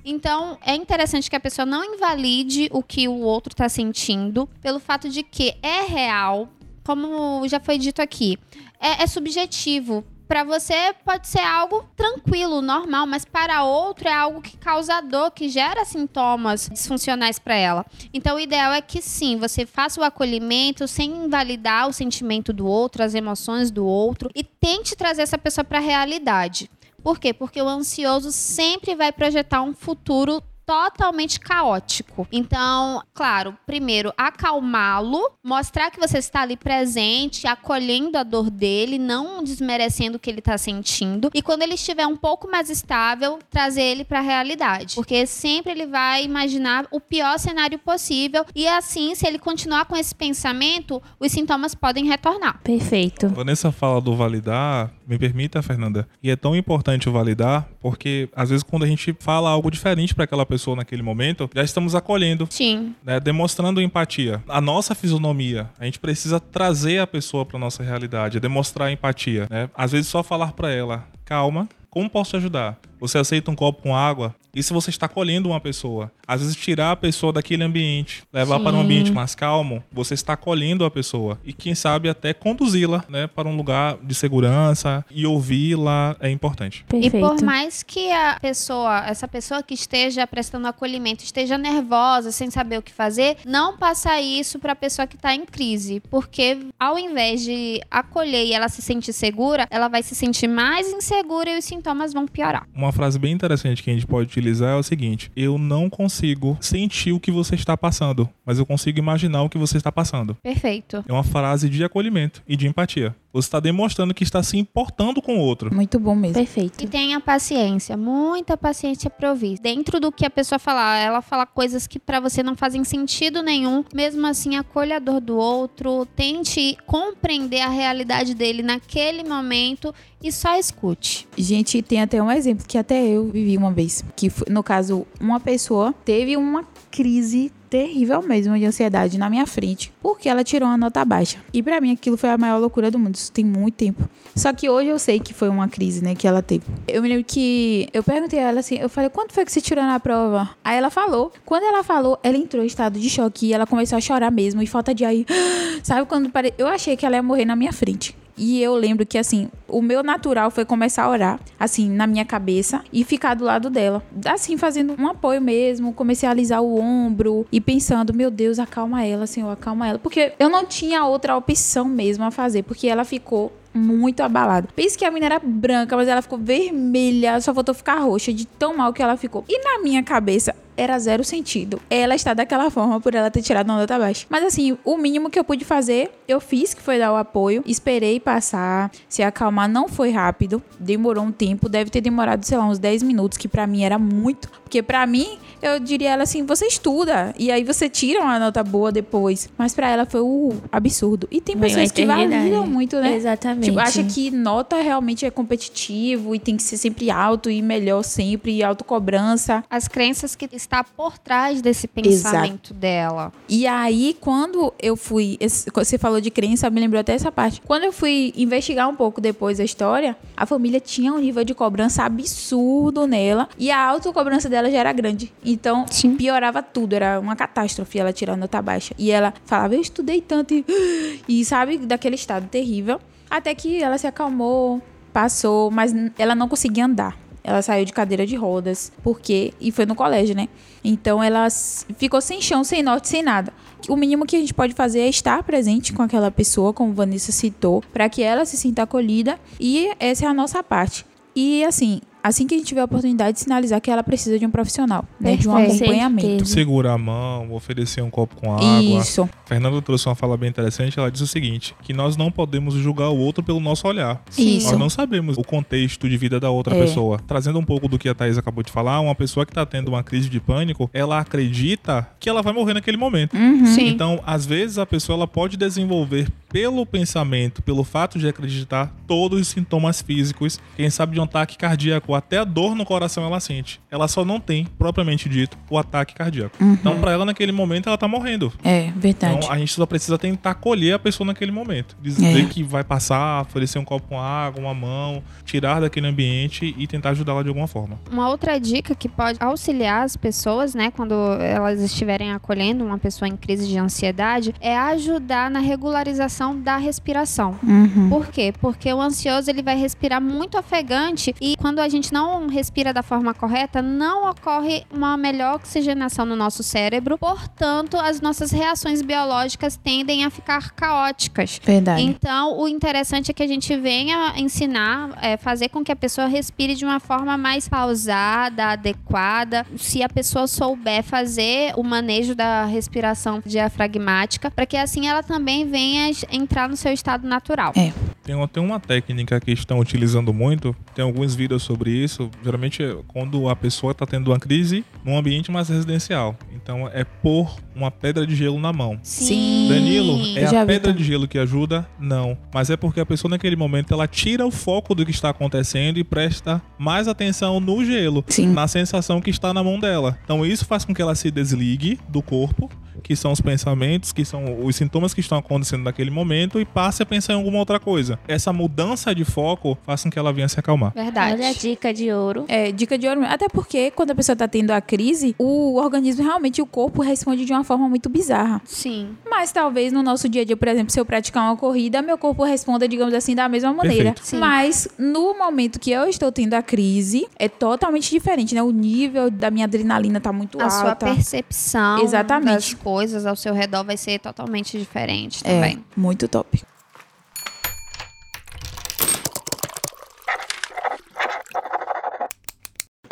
Então, 0.05 0.59
é 0.61 0.75
interessante 0.75 1.31
que 1.31 1.37
a 1.37 1.41
pessoa 1.41 1.65
não 1.65 1.85
invalide 1.85 2.69
o 2.73 2.83
que 2.83 3.07
o 3.07 3.21
outro 3.21 3.53
está 3.53 3.69
sentindo, 3.69 4.49
pelo 4.61 4.81
fato 4.81 5.09
de 5.09 5.23
que 5.23 5.57
é 5.63 5.83
real, 5.83 6.49
como 6.85 7.47
já 7.47 7.61
foi 7.61 7.79
dito 7.79 8.03
aqui, 8.03 8.39
é, 8.81 9.05
é 9.05 9.07
subjetivo. 9.07 10.05
Para 10.29 10.45
você 10.45 10.95
pode 11.07 11.27
ser 11.27 11.41
algo 11.41 11.89
tranquilo, 11.97 12.61
normal, 12.61 13.07
mas 13.07 13.25
para 13.25 13.65
outro 13.65 14.07
é 14.07 14.13
algo 14.13 14.43
que 14.43 14.59
causa 14.59 15.01
dor, 15.01 15.31
que 15.31 15.49
gera 15.49 15.87
sintomas 15.87 16.69
disfuncionais 16.71 17.39
para 17.39 17.55
ela. 17.55 17.87
Então, 18.13 18.37
o 18.37 18.41
ideal 18.41 18.75
é 18.75 18.83
que 18.83 19.01
sim, 19.01 19.39
você 19.39 19.65
faça 19.65 19.99
o 19.99 20.05
acolhimento 20.05 20.87
sem 20.87 21.25
invalidar 21.25 21.89
o 21.89 21.95
sentimento 21.95 22.53
do 22.53 22.67
outro, 22.67 23.03
as 23.03 23.15
emoções 23.15 23.71
do 23.71 23.87
outro 23.87 24.31
e 24.35 24.45
tente 24.45 24.95
trazer 24.95 25.23
essa 25.23 25.39
pessoa 25.39 25.65
para 25.65 25.79
a 25.79 25.83
realidade. 25.83 26.71
Por 27.03 27.19
quê? 27.19 27.33
Porque 27.33 27.63
o 27.63 27.69
ansioso 27.69 28.31
sempre 28.31 28.95
vai 28.95 29.11
projetar 29.11 29.63
um 29.63 29.73
futuro 29.73 30.43
totalmente 30.69 31.41
caótico. 31.41 32.29
Então, 32.31 33.03
claro, 33.15 33.57
primeiro 33.65 34.13
acalmá-lo, 34.19 35.33
mostrar 35.43 35.91
que 35.91 35.99
você 35.99 36.19
está 36.19 36.43
ali 36.43 36.59
presente, 36.59 37.47
acolhendo 37.47 38.19
a 38.19 38.23
dor 38.23 38.51
dele, 38.51 38.99
não 38.99 39.43
desmerecendo 39.43 40.19
o 40.19 40.21
que 40.21 40.29
ele 40.29 40.41
está 40.41 40.59
sentindo. 40.59 41.31
E 41.33 41.41
quando 41.41 41.63
ele 41.63 41.73
estiver 41.73 42.07
um 42.07 42.19
pouco 42.19 42.51
mais 42.51 42.69
estável, 42.69 43.39
trazer 43.49 43.81
ele 43.81 44.05
para 44.05 44.19
a 44.19 44.23
realidade, 44.23 44.95
porque 44.95 45.27
sempre 45.27 45.73
ele 45.73 45.87
vai 45.87 46.23
imaginar 46.23 46.87
o 46.91 47.01
pior 47.01 47.39
cenário 47.39 47.79
possível 47.79 48.45
e 48.55 48.69
assim, 48.69 49.15
se 49.15 49.27
ele 49.27 49.39
continuar 49.39 49.87
com 49.87 49.97
esse 49.97 50.15
pensamento, 50.15 51.03
os 51.19 51.33
sintomas 51.33 51.75
podem 51.75 52.05
retornar. 52.05 52.61
Perfeito. 52.63 53.29
Vanessa 53.29 53.73
fala 53.73 54.03
do 54.03 54.15
validar, 54.15 54.93
me 55.09 55.19
permita, 55.19 55.63
Fernanda. 55.63 56.07
E 56.23 56.31
é 56.31 56.37
tão 56.37 56.55
importante 56.55 57.09
validar, 57.09 57.67
porque 57.81 58.29
às 58.37 58.51
vezes 58.51 58.63
quando 58.63 58.85
a 58.85 58.87
gente 58.87 59.17
fala 59.19 59.49
algo 59.49 59.71
diferente 59.71 60.15
para 60.15 60.25
aquela 60.25 60.45
pessoa 60.45 60.77
naquele 60.77 61.03
momento, 61.03 61.49
já 61.55 61.63
estamos 61.63 61.95
acolhendo, 61.95 62.47
Sim. 62.51 62.95
né, 63.03 63.19
demonstrando 63.19 63.81
empatia. 63.81 64.43
A 64.47 64.61
nossa 64.61 64.95
fisionomia, 64.95 65.71
a 65.79 65.85
gente 65.87 65.99
precisa 65.99 66.39
trazer 66.39 66.99
a 66.99 67.07
pessoa 67.07 67.47
para 67.47 67.59
nossa 67.59 67.83
realidade, 67.83 68.39
demonstrar 68.39 68.93
empatia, 68.93 69.47
né? 69.49 69.71
Às 69.75 69.93
vezes 69.93 70.09
só 70.09 70.23
falar 70.23 70.53
para 70.53 70.71
ela, 70.71 71.07
calma, 71.25 71.69
como 71.91 72.11
posso 72.11 72.31
te 72.31 72.37
ajudar? 72.37 72.79
Você 73.01 73.17
aceita 73.19 73.51
um 73.51 73.55
copo 73.55 73.83
com 73.83 73.97
água? 73.97 74.35
E 74.59 74.63
se 74.65 74.73
você 74.73 74.91
está 74.91 75.07
acolhendo 75.07 75.49
uma 75.49 75.61
pessoa? 75.61 76.11
Às 76.27 76.41
vezes 76.41 76.57
tirar 76.57 76.91
a 76.91 76.97
pessoa 76.97 77.33
daquele 77.33 77.63
ambiente, 77.63 78.25
levar 78.33 78.59
Sim. 78.59 78.65
para 78.65 78.77
um 78.77 78.81
ambiente 78.81 79.13
mais 79.13 79.33
calmo, 79.33 79.85
você 79.93 80.15
está 80.15 80.33
acolhendo 80.33 80.85
a 80.85 80.91
pessoa 80.91 81.39
e 81.45 81.53
quem 81.53 81.77
sabe 81.77 82.09
até 82.09 82.35
conduzi-la, 82.35 83.05
né, 83.09 83.29
para 83.29 83.49
um 83.49 83.57
lugar 83.57 83.97
de 84.03 84.17
segurança 84.17 85.05
e 85.13 85.25
ouvi-la 85.25 86.17
é 86.19 86.29
importante. 86.29 86.85
E 86.89 87.03
Perfeito. 87.03 87.25
por 87.25 87.41
mais 87.41 87.85
que 87.85 88.11
a 88.11 88.37
pessoa, 88.41 89.07
essa 89.07 89.29
pessoa 89.29 89.63
que 89.63 89.75
esteja 89.75 90.27
prestando 90.27 90.67
acolhimento, 90.67 91.23
esteja 91.23 91.57
nervosa, 91.57 92.33
sem 92.33 92.51
saber 92.51 92.79
o 92.79 92.83
que 92.83 92.93
fazer, 92.93 93.37
não 93.47 93.77
passar 93.77 94.21
isso 94.21 94.59
para 94.59 94.73
a 94.73 94.77
pessoa 94.77 95.07
que 95.07 95.15
está 95.15 95.33
em 95.37 95.47
crise, 95.47 96.03
porque 96.11 96.67
ao 96.81 96.99
invés 96.99 97.43
de 97.43 97.81
acolher 97.89 98.45
e 98.45 98.55
ela 98.55 98.69
se 98.69 98.83
sentir 98.83 99.13
segura, 99.13 99.69
ela 99.71 99.87
vai 99.87 100.03
se 100.03 100.17
sentir 100.17 100.49
mais 100.49 100.89
insegura 100.89 101.49
e 101.49 101.59
os 101.59 101.65
sintomas 101.65 102.13
vão 102.13 102.27
piorar. 102.27 102.67
Uma 102.75 102.91
frase 102.91 103.21
bem 103.21 103.33
interessante 103.33 103.85
que 103.85 103.91
a 103.91 103.95
gente 103.95 104.05
pode 104.05 104.27
utilizar 104.27 104.48
é 104.61 104.75
o 104.75 104.83
seguinte: 104.83 105.31
eu 105.37 105.59
não 105.59 105.89
consigo 105.89 106.57
sentir 106.61 107.13
o 107.13 107.21
que 107.21 107.31
você 107.31 107.55
está 107.55 107.77
passando, 107.77 108.29
mas 108.45 108.59
eu 108.59 108.67
consigo 108.67 108.99
imaginar 108.99 109.43
o 109.43 109.49
que 109.49 109.59
você 109.59 109.77
está 109.77 109.93
passando. 109.93 110.35
Perfeito. 110.43 111.05
É 111.07 111.13
uma 111.13 111.25
frase 111.25 111.69
de 111.69 111.83
acolhimento 111.85 112.43
e 112.47 112.57
de 112.57 112.67
empatia. 112.67 113.15
Você 113.33 113.47
está 113.47 113.61
demonstrando 113.61 114.15
que 114.15 114.25
está 114.25 114.43
se 114.43 114.57
importando 114.57 115.21
com 115.21 115.37
o 115.37 115.41
outro. 115.41 115.75
Muito 115.75 116.01
bom 116.01 116.15
mesmo. 116.15 116.35
Perfeito. 116.35 116.83
E 116.83 116.89
tenha 116.89 117.21
paciência, 117.21 117.97
muita 117.97 118.57
paciência 118.57 119.11
para 119.11 119.31
ouvir. 119.31 119.59
Dentro 119.61 120.01
do 120.01 120.11
que 120.11 120.25
a 120.25 120.31
pessoa 120.31 120.59
falar, 120.59 120.97
ela 120.97 121.21
fala 121.21 121.45
coisas 121.45 121.87
que 121.87 121.99
para 121.99 122.21
você 122.21 122.43
não 122.43 122.57
fazem 122.57 122.83
sentido 122.85 123.43
nenhum, 123.43 123.85
mesmo 123.95 124.27
assim 124.27 124.57
acolha 124.57 124.97
a 124.97 124.99
dor 124.99 125.21
do 125.21 125.37
outro, 125.37 126.07
tente 126.17 126.77
compreender 126.87 127.61
a 127.61 127.69
realidade 127.69 128.35
dele 128.35 128.63
naquele 128.63 129.23
momento 129.23 129.95
e 130.23 130.33
só 130.33 130.57
escute. 130.59 131.29
Gente, 131.37 131.81
tem 131.83 132.01
até 132.03 132.23
um 132.23 132.31
exemplo 132.31 132.65
que 132.67 132.77
até 132.79 133.07
eu 133.07 133.27
vivi 133.29 133.57
uma 133.57 133.71
vez. 133.73 134.05
Que 134.17 134.29
foi- 134.31 134.47
no 134.51 134.63
caso, 134.63 135.07
uma 135.21 135.39
pessoa 135.41 135.95
teve 136.05 136.37
uma 136.37 136.65
crise 136.91 137.53
terrível 137.71 138.23
mesmo 138.23 138.59
de 138.59 138.65
ansiedade 138.65 139.19
na 139.19 139.29
minha 139.29 139.47
frente, 139.47 139.93
porque 140.03 140.27
ela 140.29 140.43
tirou 140.43 140.67
uma 140.69 140.77
nota 140.79 141.05
baixa. 141.05 141.37
E 141.53 141.63
pra 141.63 141.81
mim 141.83 141.93
aquilo 141.93 142.17
foi 142.17 142.31
a 142.31 142.39
maior 142.39 142.59
loucura 142.59 142.91
do 142.91 142.99
mundo. 142.99 143.15
Isso 143.15 143.31
tem 143.31 143.45
muito 143.45 143.75
tempo. 143.75 144.09
Só 144.35 144.53
que 144.55 144.71
hoje 144.71 144.89
eu 144.89 144.99
sei 144.99 145.21
que 145.21 145.35
foi 145.35 145.51
uma 145.51 145.69
crise, 145.69 146.03
né, 146.03 146.15
que 146.15 146.27
ela 146.27 146.41
teve. 146.43 146.65
Eu 146.89 147.03
me 147.03 147.09
lembro 147.11 147.25
que 147.25 147.89
eu 147.93 148.03
perguntei 148.03 148.39
a 148.39 148.49
ela 148.49 148.61
assim, 148.61 148.77
eu 148.77 148.89
falei: 148.89 149.11
"Quanto 149.11 149.35
foi 149.35 149.45
que 149.45 149.53
você 149.53 149.61
tirou 149.61 149.85
na 149.85 150.01
prova?" 150.01 150.49
Aí 150.65 150.79
ela 150.79 150.89
falou. 150.91 151.31
Quando 151.45 151.65
ela 151.65 151.85
falou, 151.85 152.19
ela 152.23 152.39
entrou 152.39 152.63
em 152.65 152.67
estado 152.67 152.99
de 152.99 153.11
choque 153.11 153.47
e 153.49 153.53
ela 153.53 153.67
começou 153.67 153.99
a 153.99 154.01
chorar 154.01 154.31
mesmo 154.33 154.63
e 154.63 154.67
falta 154.67 154.95
de 154.95 155.05
e- 155.05 155.27
Sabe 155.85 156.07
quando 156.07 156.31
pare... 156.31 156.55
eu 156.57 156.67
achei 156.67 156.97
que 156.97 157.05
ela 157.05 157.17
ia 157.17 157.23
morrer 157.23 157.45
na 157.45 157.55
minha 157.55 157.73
frente. 157.73 158.17
E 158.39 158.63
eu 158.63 158.75
lembro 158.77 159.05
que, 159.05 159.19
assim, 159.19 159.51
o 159.67 159.83
meu 159.83 160.03
natural 160.03 160.51
foi 160.51 160.65
começar 160.65 161.05
a 161.05 161.11
orar, 161.11 161.41
assim, 161.59 161.91
na 161.91 162.07
minha 162.07 162.25
cabeça 162.25 162.83
e 162.93 163.05
ficar 163.05 163.35
do 163.35 163.45
lado 163.45 163.69
dela. 163.69 164.03
Assim, 164.25 164.57
fazendo 164.57 164.95
um 164.99 165.09
apoio 165.09 165.41
mesmo. 165.43 165.93
Comecei 165.93 166.29
a 166.29 166.33
alisar 166.33 166.63
o 166.63 166.79
ombro 166.79 167.47
e 167.51 167.61
pensando, 167.61 168.15
meu 168.15 168.31
Deus, 168.31 168.59
acalma 168.59 169.05
ela, 169.05 169.27
Senhor, 169.27 169.51
acalma 169.51 169.89
ela. 169.89 169.99
Porque 169.99 170.33
eu 170.39 170.49
não 170.49 170.65
tinha 170.65 171.05
outra 171.05 171.37
opção 171.37 171.85
mesmo 171.85 172.25
a 172.25 172.31
fazer, 172.31 172.63
porque 172.63 172.87
ela 172.87 173.05
ficou 173.05 173.53
muito 173.75 174.23
abalada. 174.23 174.69
Pense 174.75 174.97
que 174.97 175.05
a 175.05 175.11
menina 175.11 175.35
era 175.35 175.39
branca, 175.45 175.97
mas 175.97 176.09
ela 176.09 176.23
ficou 176.23 176.39
vermelha, 176.39 177.41
só 177.41 177.53
faltou 177.53 177.75
ficar 177.75 177.99
roxa 177.99 178.33
de 178.33 178.47
tão 178.47 178.77
mal 178.77 178.93
que 178.93 179.03
ela 179.03 179.17
ficou. 179.17 179.45
E 179.49 179.59
na 179.63 179.83
minha 179.83 180.03
cabeça, 180.03 180.55
era 180.79 180.99
zero 180.99 181.25
sentido. 181.25 181.81
Ela 181.91 182.15
está 182.15 182.33
daquela 182.33 182.71
forma 182.71 183.01
por 183.01 183.15
ela 183.15 183.31
ter 183.31 183.43
tirado 183.43 183.69
uma 183.69 183.81
nota 183.81 183.99
baixa. 183.99 184.27
Mas 184.31 184.45
assim, 184.45 184.79
o 184.85 184.97
mínimo 184.97 185.29
que 185.29 185.39
eu 185.39 185.45
pude 185.45 185.65
fazer, 185.65 186.13
eu 186.27 186.41
fiz, 186.41 186.73
que 186.73 186.81
foi 186.81 186.99
dar 186.99 187.13
o 187.13 187.17
apoio. 187.17 187.63
Esperei 187.67 188.21
passar, 188.21 188.91
se 189.09 189.23
acalmar. 189.23 189.69
Não 189.69 189.89
foi 189.89 190.11
rápido, 190.11 190.63
demorou 190.79 191.25
um 191.25 191.33
tempo. 191.33 191.69
Deve 191.69 191.91
ter 191.91 192.01
demorado, 192.01 192.45
sei 192.45 192.57
lá, 192.57 192.65
uns 192.65 192.79
10 192.79 193.03
minutos, 193.03 193.37
que 193.37 193.49
pra 193.49 193.67
mim 193.67 193.83
era 193.83 193.99
muito. 193.99 194.49
Porque 194.63 194.83
pra 194.83 195.05
mim, 195.07 195.39
eu 195.63 195.79
diria 195.79 196.11
ela 196.11 196.23
assim, 196.23 196.45
você 196.45 196.67
estuda. 196.67 197.35
E 197.39 197.51
aí 197.51 197.65
você 197.65 197.89
tira 197.89 198.21
uma 198.21 198.39
nota 198.39 198.63
boa 198.63 198.93
depois. 198.93 199.49
Mas 199.57 199.75
pra 199.75 199.91
ela 199.91 200.07
foi 200.07 200.21
o 200.21 200.55
absurdo. 200.71 201.29
E 201.31 201.41
tem 201.41 201.57
pessoas 201.57 201.91
que 201.91 202.05
validam 202.05 202.67
muito, 202.67 202.97
né? 202.97 203.15
Exatamente. 203.15 203.65
Tipo, 203.65 203.79
acha 203.81 204.03
que 204.05 204.31
nota 204.31 204.77
realmente 204.81 205.25
é 205.25 205.31
competitivo 205.31 206.35
e 206.35 206.39
tem 206.39 206.57
que 206.57 206.63
ser 206.63 206.77
sempre 206.77 207.11
alto 207.11 207.51
e 207.51 207.61
melhor 207.63 208.03
sempre, 208.03 208.57
e 208.57 208.63
autocobrança. 208.63 209.65
As 209.69 209.89
crenças 209.89 210.35
que 210.35 210.49
está 210.53 210.83
por 210.85 211.19
trás 211.19 211.61
desse 211.61 211.87
pensamento 211.87 212.73
dela. 212.75 213.33
E 213.49 213.67
aí, 213.67 214.17
quando 214.21 214.73
eu 214.81 214.97
fui. 214.97 215.39
Você 215.75 215.99
falou 215.99 216.21
de 216.21 216.31
crença, 216.31 216.69
me 216.71 216.81
lembrou 216.81 217.01
até 217.01 217.15
essa 217.15 217.31
parte. 217.31 217.61
Quando 217.63 217.85
eu 217.85 217.93
fui 217.93 218.33
investigar 218.37 218.89
um 218.89 218.97
pouco 218.97 219.21
depois 219.21 219.61
a 219.61 219.65
história, 219.65 220.17
a 220.37 220.47
família 220.47 220.81
tinha 220.81 221.13
um 221.13 221.19
nível 221.19 221.45
de 221.45 221.55
cobrança 221.55 222.03
absurdo 222.03 223.07
nela. 223.07 223.49
E 223.59 223.71
a 223.71 223.83
autocobrança 223.85 224.49
dela 224.49 224.71
já 224.71 224.79
era 224.79 224.93
grande. 224.93 225.33
Então, 225.49 225.87
Sim. 225.89 226.15
piorava 226.17 226.63
tudo. 226.63 226.93
Era 226.93 227.19
uma 227.19 227.35
catástrofe 227.35 227.99
ela 227.99 228.13
tirar 228.13 228.37
nota 228.37 228.61
baixa. 228.61 228.95
E 228.99 229.11
ela 229.11 229.33
falava, 229.47 229.75
eu 229.75 229.81
estudei 229.81 230.21
tanto. 230.21 230.53
E, 230.53 230.65
e 231.27 231.45
sabe, 231.45 231.79
daquele 231.79 232.17
estado 232.17 232.47
terrível. 232.49 233.01
Até 233.31 233.55
que 233.55 233.83
ela 233.83 233.97
se 233.97 234.07
acalmou, 234.07 234.83
passou, 235.13 235.71
mas 235.71 235.95
ela 236.19 236.35
não 236.35 236.49
conseguia 236.49 236.85
andar. 236.85 237.19
Ela 237.43 237.63
saiu 237.63 237.85
de 237.87 237.95
cadeira 237.95 238.27
de 238.27 238.37
rodas, 238.37 238.93
porque 239.03 239.55
e 239.59 239.73
foi 239.73 239.87
no 239.87 239.95
colégio, 239.95 240.37
né? 240.37 240.49
Então 240.85 241.23
ela 241.23 241.49
ficou 241.97 242.21
sem 242.21 242.43
chão, 242.43 242.63
sem 242.63 242.83
norte, 242.83 243.09
sem 243.09 243.23
nada. 243.23 243.53
O 243.89 243.97
mínimo 243.97 244.27
que 244.27 244.37
a 244.37 244.39
gente 244.39 244.53
pode 244.53 244.75
fazer 244.75 245.01
é 245.01 245.09
estar 245.09 245.43
presente 245.43 245.95
com 245.95 246.03
aquela 246.03 246.31
pessoa, 246.31 246.75
como 246.75 246.93
Vanessa 246.93 247.33
citou, 247.33 247.83
para 247.91 248.09
que 248.09 248.23
ela 248.23 248.45
se 248.45 248.57
sinta 248.57 248.83
acolhida, 248.83 249.39
e 249.59 249.91
essa 249.99 250.27
é 250.27 250.29
a 250.29 250.35
nossa 250.35 250.63
parte. 250.63 251.07
E 251.35 251.65
assim, 251.65 252.01
assim 252.23 252.47
que 252.47 252.55
a 252.55 252.59
gente 252.59 252.67
tiver 252.67 252.81
a 252.81 252.85
oportunidade 252.85 253.35
de 253.35 253.41
sinalizar 253.41 253.81
que 253.81 253.91
ela 253.91 254.03
precisa 254.03 254.39
de 254.39 254.47
um 254.47 254.51
profissional, 254.51 255.05
né, 255.21 255.37
de 255.37 255.49
um 255.49 255.57
acompanhamento. 255.57 256.29
Certeza. 256.29 256.53
Segura 256.53 256.93
a 256.93 256.99
mão, 256.99 257.53
oferecer 257.53 258.03
um 258.03 258.11
copo 258.11 258.37
com 258.37 258.53
água. 258.53 258.81
Isso. 258.81 259.29
Fernanda 259.47 259.81
trouxe 259.81 260.09
uma 260.09 260.15
fala 260.15 260.37
bem 260.37 260.49
interessante. 260.49 260.99
Ela 260.99 261.11
diz 261.11 261.21
o 261.21 261.27
seguinte: 261.27 261.75
que 261.83 261.93
nós 261.93 262.17
não 262.17 262.31
podemos 262.31 262.75
julgar 262.75 263.09
o 263.09 263.17
outro 263.19 263.43
pelo 263.43 263.61
nosso 263.61 263.87
olhar. 263.87 264.23
Isso. 264.37 264.71
Nós 264.71 264.79
não 264.79 264.91
sabemos 264.91 265.37
o 265.39 265.43
contexto 265.45 266.09
de 266.09 266.17
vida 266.17 266.39
da 266.39 266.51
outra 266.51 266.75
É. 266.77 266.81
pessoa. 266.81 267.19
Trazendo 267.27 267.59
um 267.59 267.65
pouco 267.65 267.89
do 267.89 267.99
que 267.99 268.09
a 268.09 268.15
Thaís 268.15 268.37
acabou 268.37 268.63
de 268.63 268.71
falar, 268.71 269.01
uma 269.01 269.15
pessoa 269.15 269.47
que 269.47 269.53
está 269.53 269.65
tendo 269.65 269.89
uma 269.89 270.03
crise 270.03 270.29
de 270.29 270.41
pânico, 270.41 270.91
ela 270.93 271.19
acredita 271.19 272.07
que 272.21 272.29
ela 272.29 272.43
vai 272.43 272.53
morrer 272.53 272.75
naquele 272.75 272.97
momento. 272.97 273.37
Uhum. 273.37 273.67
Sim. 273.67 273.89
Então, 273.89 274.21
às 274.27 274.45
vezes, 274.45 274.79
a 274.79 274.87
pessoa 274.87 275.17
ela 275.17 275.27
pode 275.27 275.57
desenvolver 275.57 276.29
pelo 276.51 276.87
pensamento, 276.87 277.63
pelo 277.63 277.85
fato 277.85 278.19
de 278.19 278.27
acreditar, 278.29 278.93
todos 279.07 279.41
os 279.41 279.49
sintomas 279.49 280.01
físicos, 280.03 280.59
quem 280.77 280.89
sabe 280.91 281.15
de 281.15 281.21
um 281.21 281.25
ataque 281.25 281.57
cardíaco, 281.59 282.15
até 282.15 282.39
a 282.39 282.45
dor 282.45 282.75
no 282.75 282.85
coração 282.85 283.25
ela 283.25 283.41
sente. 283.41 283.81
Ela 283.91 284.09
só 284.09 284.25
não 284.25 284.41
tem, 284.41 284.67
propriamente 284.79 285.29
dito, 285.29 285.57
o 285.69 285.79
ataque 285.79 286.15
cardíaco. 286.15 286.57
Então, 286.61 286.99
pra 287.01 287.13
ela, 287.13 287.25
naquele 287.25 287.53
momento, 287.53 287.89
ela 287.89 287.99
tá 287.99 288.09
morrendo. 288.09 288.53
É, 288.65 288.91
verdade. 288.97 289.37
Então, 289.39 289.51
a 289.53 289.59
gente 289.59 289.73
só 289.73 289.85
precisa 289.87 290.19
tentar 290.19 290.51
acolher 290.53 290.95
a 290.95 290.99
pessoa 290.99 291.27
naquele 291.27 291.53
momento. 291.53 291.97
Dizer 292.01 292.45
É. 292.45 292.45
que 292.47 292.63
vai 292.63 292.85
passar, 292.85 293.43
oferecer 293.43 293.79
um 293.79 293.85
copo 293.85 294.09
com 294.09 294.21
água, 294.21 294.61
uma 294.61 294.75
mão, 294.75 295.23
tirar 295.45 295.81
daquele 295.81 296.07
ambiente 296.07 296.75
e 296.79 296.87
tentar 296.87 297.11
ajudá-la 297.11 297.43
de 297.43 297.49
alguma 297.49 297.67
forma. 297.67 297.99
Uma 298.11 298.29
outra 298.29 298.59
dica 298.59 298.95
que 298.95 299.09
pode 299.09 299.39
auxiliar 299.41 300.05
as 300.05 300.17
pessoas, 300.17 300.75
né, 300.75 300.91
quando 300.91 301.15
elas 301.41 301.81
estiverem 301.81 302.33
acolhendo 302.33 302.85
uma 302.85 302.99
pessoa 302.99 303.29
em 303.29 303.37
crise 303.37 303.67
de 303.69 303.79
ansiedade, 303.79 304.55
é 304.61 304.77
ajudar 304.77 305.51
na 305.51 305.59
regularização 305.61 306.38
da 306.61 306.77
respiração. 306.77 307.59
Uhum. 307.63 308.09
Por 308.09 308.29
quê? 308.29 308.53
Porque 308.61 308.93
o 308.93 309.01
ansioso 309.01 309.51
ele 309.51 309.63
vai 309.63 309.77
respirar 309.77 310.21
muito 310.21 310.59
ofegante 310.59 311.35
e 311.41 311.57
quando 311.57 311.81
a 311.81 311.89
gente 311.89 312.13
não 312.13 312.47
respira 312.47 312.93
da 312.93 313.03
forma 313.03 313.35
correta, 313.35 313.83
não 313.83 314.31
ocorre 314.31 314.85
uma 314.93 315.17
melhor 315.17 315.57
oxigenação 315.57 316.25
no 316.25 316.37
nosso 316.37 316.63
cérebro. 316.63 317.19
Portanto, 317.19 317.97
as 317.97 318.21
nossas 318.21 318.51
reações 318.51 319.03
biológicas 319.03 319.77
tendem 319.77 320.25
a 320.25 320.31
ficar 320.31 320.73
caóticas. 320.73 321.61
Verdade. 321.65 322.03
Então, 322.03 322.59
o 322.59 322.69
interessante 322.69 323.31
é 323.31 323.35
que 323.35 323.43
a 323.43 323.47
gente 323.47 323.77
venha 323.77 324.35
ensinar, 324.37 325.11
é, 325.21 325.37
fazer 325.37 325.69
com 325.69 325.83
que 325.83 325.93
a 325.93 325.97
pessoa 325.97 326.27
respire 326.27 326.75
de 326.75 326.85
uma 326.85 327.01
forma 327.01 327.37
mais 327.37 327.69
pausada, 327.69 328.67
adequada. 328.67 329.67
Se 329.77 330.03
a 330.03 330.09
pessoa 330.09 330.47
souber 330.47 331.03
fazer 331.03 331.73
o 331.77 331.83
manejo 331.83 332.35
da 332.35 332.65
respiração 332.65 333.43
diafragmática, 333.45 334.51
para 334.51 334.67
que 334.67 334.77
assim 334.77 335.09
ela 335.09 335.23
também 335.23 335.69
venha 335.69 336.11
entrar 336.31 336.69
no 336.69 336.77
seu 336.77 336.93
estado 336.93 337.27
natural. 337.27 337.73
É. 337.77 337.93
Tem 338.23 338.35
uma, 338.35 338.47
tem 338.47 338.63
uma 338.63 338.79
técnica 338.79 339.41
que 339.41 339.53
estão 339.53 339.79
utilizando 339.79 340.35
muito, 340.35 340.77
tem 340.95 341.03
alguns 341.03 341.35
vídeos 341.35 341.63
sobre 341.63 341.91
isso. 341.91 342.31
Geralmente, 342.45 342.83
é 342.83 342.97
quando 343.09 343.49
a 343.49 343.57
pessoa 343.57 343.93
está 343.93 344.05
tendo 344.05 344.31
uma 344.31 344.39
crise 344.39 344.85
num 345.03 345.17
ambiente 345.17 345.51
mais 345.51 345.69
residencial. 345.69 346.37
Então, 346.55 346.89
é 346.93 347.05
pôr 347.05 347.57
uma 347.79 347.91
pedra 347.91 348.27
de 348.27 348.35
gelo 348.35 348.59
na 348.61 348.73
mão. 348.73 348.99
Sim. 349.03 349.67
Danilo, 349.69 350.21
é 350.37 350.47
Já 350.47 350.61
a 350.63 350.65
vi 350.65 350.73
pedra 350.73 350.93
também. 350.93 350.97
de 351.03 351.05
gelo 351.05 351.29
que 351.29 351.39
ajuda? 351.39 351.87
Não. 351.99 352.37
Mas 352.53 352.71
é 352.71 352.77
porque 352.77 353.01
a 353.01 353.07
pessoa 353.07 353.31
naquele 353.31 353.57
momento 353.57 353.93
ela 353.95 354.07
tira 354.07 354.47
o 354.47 354.51
foco 354.51 354.95
do 354.95 355.05
que 355.05 355.11
está 355.11 355.31
acontecendo 355.31 355.99
e 355.99 356.05
presta 356.05 356.61
mais 356.79 357.09
atenção 357.09 357.61
no 357.61 357.85
gelo, 357.85 358.25
Sim. 358.29 358.49
na 358.49 358.67
sensação 358.69 359.21
que 359.21 359.31
está 359.31 359.53
na 359.55 359.63
mão 359.63 359.79
dela. 359.79 360.19
Então 360.25 360.45
isso 360.45 360.65
faz 360.65 360.85
com 360.85 360.95
que 360.95 361.03
ela 361.03 361.15
se 361.15 361.31
desligue 361.31 361.99
do 362.09 362.21
corpo, 362.23 362.71
que 363.03 363.15
são 363.15 363.31
os 363.31 363.41
pensamentos, 363.41 364.13
que 364.13 364.25
são 364.25 364.65
os 364.65 364.75
sintomas 364.75 365.15
que 365.15 365.21
estão 365.21 365.39
acontecendo 365.39 365.85
naquele 365.85 366.11
momento 366.11 366.59
e 366.61 366.65
passe 366.65 367.01
a 367.01 367.07
pensar 367.07 367.33
em 367.35 367.37
alguma 367.37 367.59
outra 367.59 367.79
coisa. 367.79 368.19
Essa 368.27 368.53
mudança 368.53 369.15
de 369.15 369.25
foco 369.25 369.79
faz 369.85 370.03
com 370.03 370.11
que 370.11 370.19
ela 370.19 370.33
venha 370.33 370.49
se 370.49 370.59
acalmar. 370.59 370.93
Verdade. 370.95 371.35
Olha 371.35 371.49
a 371.51 371.53
dica 371.53 371.95
de 371.95 372.11
ouro. 372.11 372.45
É, 372.49 372.73
dica 372.73 372.99
de 372.99 373.07
ouro. 373.07 373.21
mesmo. 373.21 373.33
Até 373.33 373.49
porque 373.49 373.93
quando 373.93 374.11
a 374.11 374.15
pessoa 374.17 374.35
tá 374.35 374.49
tendo 374.49 374.73
a 374.73 374.81
crise, 374.81 375.35
o 375.39 375.77
organismo 375.77 376.25
realmente, 376.25 376.61
o 376.61 376.67
corpo 376.67 377.01
responde 377.01 377.45
de 377.45 377.53
uma 377.53 377.63
forma 377.69 377.89
muito 377.89 378.09
bizarra. 378.09 378.61
Sim. 378.65 379.11
Mas 379.31 379.53
talvez 379.53 379.93
no 379.93 380.03
nosso 380.03 380.29
dia 380.29 380.43
a 380.43 380.45
dia, 380.45 380.57
por 380.57 380.67
exemplo, 380.69 380.91
se 380.93 380.99
eu 380.99 381.05
praticar 381.05 381.45
uma 381.45 381.57
corrida, 381.57 382.03
meu 382.03 382.17
corpo 382.19 382.43
responda, 382.43 382.89
digamos 382.89 383.15
assim, 383.15 383.35
da 383.35 383.49
mesma 383.49 383.73
maneira. 383.73 384.15
Mas 384.33 384.89
no 384.99 385.37
momento 385.39 385.79
que 385.79 385.91
eu 385.91 386.09
estou 386.09 386.33
tendo 386.33 386.55
a 386.55 386.63
crise, 386.63 387.29
é 387.39 387.49
totalmente 387.49 388.11
diferente, 388.11 388.55
né? 388.55 388.63
O 388.63 388.71
nível 388.71 389.31
da 389.31 389.51
minha 389.51 389.67
adrenalina 389.67 390.19
tá 390.21 390.33
muito 390.33 390.61
A 390.61 390.69
sua 390.71 390.91
alta. 390.91 391.07
percepção 391.07 392.03
Exatamente. 392.03 392.55
das 392.55 392.75
coisas 392.75 393.27
ao 393.27 393.37
seu 393.37 393.53
redor 393.55 393.85
vai 393.85 393.97
ser 393.97 394.19
totalmente 394.19 394.79
diferente 394.79 395.43
É, 395.45 395.55
também. 395.55 395.85
muito 395.97 396.27
top. 396.27 396.63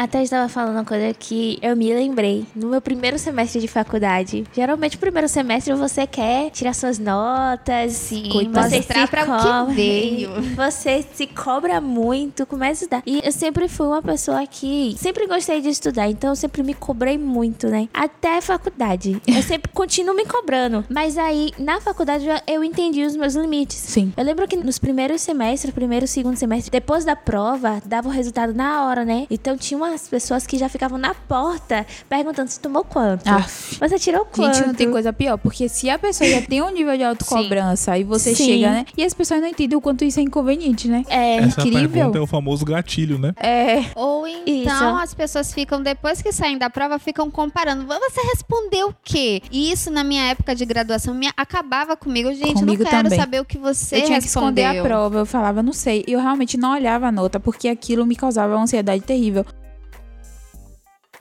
Até 0.06 0.22
estava 0.22 0.48
falando 0.48 0.76
uma 0.76 0.84
coisa 0.84 1.12
que 1.12 1.58
eu 1.60 1.75
me 1.76 1.92
lembrei. 1.92 2.46
No 2.54 2.68
meu 2.68 2.80
primeiro 2.80 3.18
semestre 3.18 3.60
de 3.60 3.66
faculdade, 3.66 4.44
geralmente, 4.54 4.96
primeiro 4.96 5.28
semestre 5.28 5.75
você 5.75 6.06
quer 6.06 6.48
tirar 6.52 6.75
suas 6.75 6.96
notas, 6.96 7.92
Sim, 7.95 8.28
você 8.52 8.76
mostrar 8.76 9.04
se 9.04 9.10
pra 9.10 9.25
o 9.64 9.66
que 9.66 9.75
veio. 9.75 10.30
Você 10.54 11.04
se 11.12 11.26
cobra 11.26 11.80
muito, 11.80 12.47
começa 12.47 12.71
a 12.71 12.84
estudar. 12.84 13.02
E 13.04 13.21
eu 13.25 13.32
sempre 13.32 13.69
fui 13.69 13.86
uma 13.86 14.00
pessoa 14.00 14.47
que 14.47 14.95
sempre 14.97 15.26
gostei 15.26 15.60
de 15.60 15.71
estudar, 15.71 16.08
então 16.08 16.30
eu 16.30 16.36
sempre 16.36 16.62
me 16.62 16.73
cobrei 16.73 17.19
muito, 17.19 17.66
né? 17.66 17.88
Até 17.92 18.38
a 18.38 18.42
faculdade. 18.42 19.21
Eu 19.26 19.42
sempre 19.42 19.71
continuo 19.75 20.14
me 20.14 20.25
cobrando. 20.25 20.84
Mas 20.88 21.19
aí, 21.19 21.50
na 21.58 21.80
faculdade, 21.80 22.26
eu- 22.47 22.62
entendi 22.62 23.04
os 23.04 23.16
meus 23.16 23.34
limites. 23.34 23.76
Sim. 23.76 24.12
Eu 24.16 24.25
lembro 24.25 24.47
que 24.47 24.56
nos 24.56 24.78
primeiros 24.78 25.21
semestres, 25.21 25.75
primeiro 25.75 26.06
segundo 26.06 26.36
semestre, 26.36 26.71
depois 26.71 27.04
da 27.04 27.16
prova, 27.16 27.82
dava 27.84 28.08
o 28.08 28.12
resultado 28.12 28.54
na 28.54 28.86
hora, 28.86 29.04
né? 29.04 29.26
Então 29.28 29.56
tinha 29.56 29.76
umas 29.97 30.09
pessoas 30.09 30.47
que 30.47 30.59
já 30.59 30.69
ficavam 30.69 30.99
na 30.99 31.15
porta 31.15 31.87
perguntando 32.09 32.50
se 32.50 32.61
tomou 32.61 32.85
quanto. 32.85 33.26
Aff. 33.26 33.78
Você 33.80 33.99
tirou 33.99 34.26
quanto? 34.26 34.54
Gente, 34.54 34.67
não 34.67 34.75
tem 34.75 34.91
coisa 34.91 35.13
pior, 35.13 35.39
porque 35.39 35.69
se 35.69 35.89
a 35.89 35.99
pessoa 35.99 36.28
já 36.28 36.43
tem 36.43 36.63
um 36.63 36.71
nível 36.71 36.97
de 36.97 37.02
autocobrança 37.02 37.97
e 37.99 38.04
você 38.04 38.35
Sim. 38.35 38.45
chega, 38.45 38.71
né? 38.71 38.87
E 38.97 39.02
as 39.02 39.15
pessoas 39.15 39.41
não 39.41 39.49
entendem 39.49 39.76
o 39.76 39.80
quanto 39.80 40.04
isso 40.04 40.21
é 40.21 40.23
inconveniente, 40.23 40.89
né? 40.89 41.02
É. 41.09 41.37
Essa 41.39 41.63
incrível. 41.63 41.91
pergunta 41.91 42.19
é 42.19 42.21
o 42.21 42.26
famoso 42.26 42.65
gatilho, 42.65 43.19
né? 43.19 43.32
É. 43.39 43.85
Ou 43.95 44.26
então 44.28 44.95
Isso. 44.95 45.02
as 45.02 45.15
pessoas 45.15 45.52
ficam, 45.54 45.82
depois 45.82 46.21
que 46.21 46.30
saem 46.30 46.59
da 46.59 46.69
prova, 46.69 46.99
ficam 46.99 47.30
comparando. 47.30 47.87
Você 47.87 48.21
respondeu 48.32 48.89
o 48.89 48.95
quê? 49.02 49.41
E 49.50 49.73
isso 49.73 49.91
na 49.91 50.04
minha 50.04 50.25
época 50.28 50.54
de 50.54 50.65
graduação 50.65 51.15
me 51.15 51.28
acabava 51.37 51.97
comigo. 51.97 52.32
Gente, 52.35 52.54
Comigo 52.54 52.82
não 52.82 52.91
quero 52.91 53.04
também. 53.04 53.19
saber 53.19 53.41
o 53.41 53.45
que 53.45 53.56
você 53.56 53.97
eu 53.97 54.02
tinha 54.04 54.19
que 54.19 54.25
respondeu. 54.25 54.65
esconder 54.65 54.78
a 54.78 54.82
prova, 54.82 55.19
eu 55.19 55.26
falava, 55.26 55.63
não 55.63 55.73
sei. 55.73 56.04
E 56.06 56.13
eu 56.13 56.21
realmente 56.21 56.56
não 56.56 56.73
olhava 56.73 57.06
a 57.06 57.13
nota, 57.13 57.41
porque 57.41 57.69
aquilo 57.69 58.04
me 58.04 58.15
causava 58.15 58.54
uma 58.54 58.63
ansiedade 58.63 59.02
terrível. 59.02 59.45